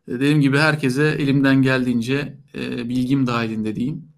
E, 0.09 0.13
Dediğim 0.13 0.41
gibi 0.41 0.59
herkese 0.59 1.05
elimden 1.09 1.63
geldiğince 1.63 2.39
e, 2.55 2.89
bilgim 2.89 3.27
dahilinde 3.27 3.77
diyeyim 3.77 4.09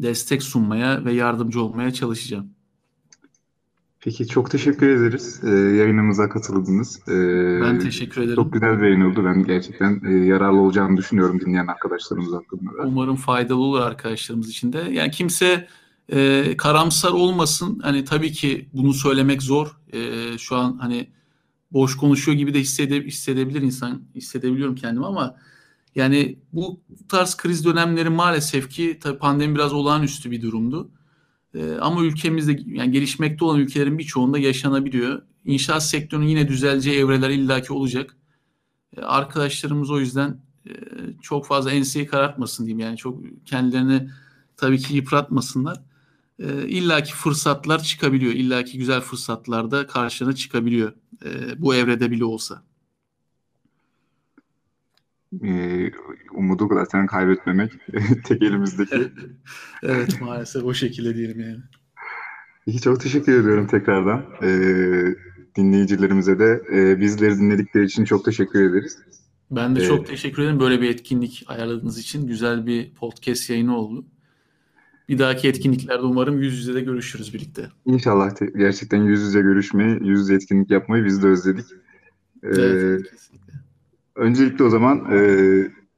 destek 0.00 0.42
sunmaya 0.42 1.04
ve 1.04 1.12
yardımcı 1.12 1.62
olmaya 1.62 1.92
çalışacağım. 1.92 2.57
Peki 4.00 4.26
çok 4.26 4.50
teşekkür 4.50 4.88
ederiz. 4.88 5.40
Ee, 5.44 5.48
yayınımıza 5.50 6.28
katıldınız. 6.28 7.00
Ee, 7.08 7.60
Ben 7.62 7.78
teşekkür 7.78 8.22
ederim. 8.22 8.34
Çok 8.36 8.52
güzel 8.52 8.80
bir 8.80 8.86
yayın 8.86 9.00
oldu. 9.00 9.24
Ben 9.24 9.44
gerçekten 9.44 10.00
e, 10.06 10.12
yararlı 10.12 10.60
olacağını 10.60 10.96
düşünüyorum 10.96 11.40
dinleyen 11.40 11.66
arkadaşlarımız 11.66 12.32
hakkında 12.32 12.70
da. 12.78 12.82
Umarım 12.86 13.16
faydalı 13.16 13.58
olur 13.58 13.80
arkadaşlarımız 13.80 14.48
için 14.48 14.72
de. 14.72 14.78
Yani 14.78 15.10
kimse 15.10 15.68
e, 16.12 16.56
karamsar 16.56 17.10
olmasın. 17.10 17.80
Hani 17.82 18.04
tabii 18.04 18.32
ki 18.32 18.68
bunu 18.72 18.94
söylemek 18.94 19.42
zor. 19.42 19.76
E, 19.92 20.38
şu 20.38 20.56
an 20.56 20.78
hani 20.80 21.08
boş 21.72 21.96
konuşuyor 21.96 22.38
gibi 22.38 22.54
de 22.54 22.60
hissede, 22.60 23.00
hissedebilir 23.00 23.62
insan. 23.62 24.02
Hissedebiliyorum 24.14 24.74
kendimi 24.74 25.06
ama 25.06 25.36
yani 25.94 26.38
bu 26.52 26.80
tarz 27.08 27.36
kriz 27.36 27.64
dönemleri 27.64 28.10
maalesef 28.10 28.70
ki 28.70 28.98
tabii 29.02 29.18
pandemi 29.18 29.54
biraz 29.54 29.72
olağanüstü 29.72 30.30
bir 30.30 30.42
durumdu. 30.42 30.90
E, 31.54 31.74
ama 31.80 32.02
ülkemizde 32.02 32.60
yani 32.66 32.90
gelişmekte 32.90 33.44
olan 33.44 33.60
ülkelerin 33.60 33.98
birçoğunda 33.98 34.38
yaşanabiliyor. 34.38 35.22
İnşaat 35.44 35.84
sektörünün 35.84 36.26
yine 36.26 36.48
düzeleceği 36.48 36.98
evreler 36.98 37.30
illaki 37.30 37.72
olacak. 37.72 38.16
E, 38.96 39.00
arkadaşlarımız 39.00 39.90
o 39.90 40.00
yüzden 40.00 40.40
e, 40.66 40.72
çok 41.22 41.46
fazla 41.46 41.70
enseyi 41.70 42.06
karartmasın 42.06 42.66
diyeyim. 42.66 42.80
Yani 42.80 42.96
çok 42.96 43.20
kendilerini 43.46 44.10
tabii 44.56 44.78
ki 44.78 44.96
yıpratmasınlar. 44.96 45.82
E, 46.38 46.68
illaki 46.68 47.14
fırsatlar 47.14 47.82
çıkabiliyor. 47.82 48.32
illaki 48.32 48.78
güzel 48.78 49.00
fırsatlar 49.00 49.70
da 49.70 49.86
karşına 49.86 50.32
çıkabiliyor. 50.34 50.92
Bu 51.56 51.74
evrede 51.74 52.10
bile 52.10 52.24
olsa. 52.24 52.62
Ee, 55.44 55.90
umudu 56.34 56.68
zaten 56.74 57.06
kaybetmemek 57.06 57.72
tek 58.24 58.42
elimizdeki. 58.42 59.12
evet 59.82 60.20
maalesef 60.20 60.64
o 60.64 60.74
şekilde 60.74 61.16
diyelim 61.16 61.40
yani. 61.40 61.58
Peki 62.66 62.80
çok 62.80 63.00
teşekkür 63.00 63.40
ediyorum 63.40 63.66
tekrardan. 63.66 64.24
Ee, 64.42 65.14
dinleyicilerimize 65.56 66.38
de 66.38 66.62
e, 66.72 67.00
bizleri 67.00 67.38
dinledikleri 67.38 67.84
için 67.84 68.04
çok 68.04 68.24
teşekkür 68.24 68.70
ederiz. 68.70 68.98
Ben 69.50 69.76
de 69.76 69.80
Evet. 69.80 69.88
çok 69.88 70.06
teşekkür 70.06 70.42
ederim 70.42 70.60
böyle 70.60 70.80
bir 70.80 70.90
etkinlik 70.90 71.44
ayarladığınız 71.46 71.98
için. 71.98 72.26
Güzel 72.26 72.66
bir 72.66 72.94
podcast 72.94 73.50
yayını 73.50 73.76
oldu. 73.76 74.04
Bir 75.08 75.18
dahaki 75.18 75.48
etkinliklerde 75.48 76.02
umarım 76.02 76.42
yüz 76.42 76.58
yüze 76.58 76.74
de 76.74 76.80
görüşürüz 76.80 77.34
birlikte. 77.34 77.68
İnşallah 77.86 78.30
te- 78.34 78.52
gerçekten 78.56 79.02
yüz 79.02 79.20
yüze 79.20 79.40
görüşmeyi, 79.40 79.98
yüz 80.08 80.20
yüze 80.20 80.34
etkinlik 80.34 80.70
yapmayı 80.70 81.04
biz 81.04 81.22
de 81.22 81.26
özledik. 81.26 81.66
Ee, 82.42 82.48
Evet, 82.48 83.10
kesinlikle. 83.10 83.52
Öncelikle 84.18 84.64
o 84.64 84.70
zaman 84.70 85.06
e, 85.12 85.18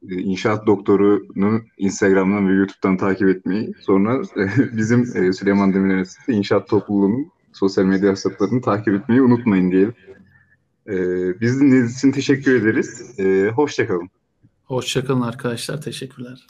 İnşaat 0.01 0.67
Doktoru'nu 0.67 1.61
Instagram'dan 1.77 2.49
ve 2.49 2.53
YouTube'dan 2.53 2.97
takip 2.97 3.27
etmeyi, 3.27 3.73
sonra 3.81 4.21
e, 4.37 4.77
bizim 4.77 5.01
e, 5.01 5.33
Süleyman 5.33 5.73
Demirel 5.73 5.91
Üniversitesi 5.91 6.31
İnşaat 6.31 6.67
Topluluğu'nun 6.67 7.31
sosyal 7.53 7.85
medya 7.85 8.11
hesaplarını 8.11 8.61
takip 8.61 8.93
etmeyi 8.93 9.21
unutmayın 9.21 9.71
diyelim. 9.71 9.93
E, 10.87 10.95
biz 11.41 11.61
dinlediğiniz 11.61 11.97
için 11.97 12.11
teşekkür 12.11 12.55
ederiz. 12.55 13.19
E, 13.19 13.51
hoşça 13.55 13.87
kalın. 13.87 14.09
Hoşçakalın 14.63 15.21
arkadaşlar. 15.21 15.81
Teşekkürler. 15.81 16.47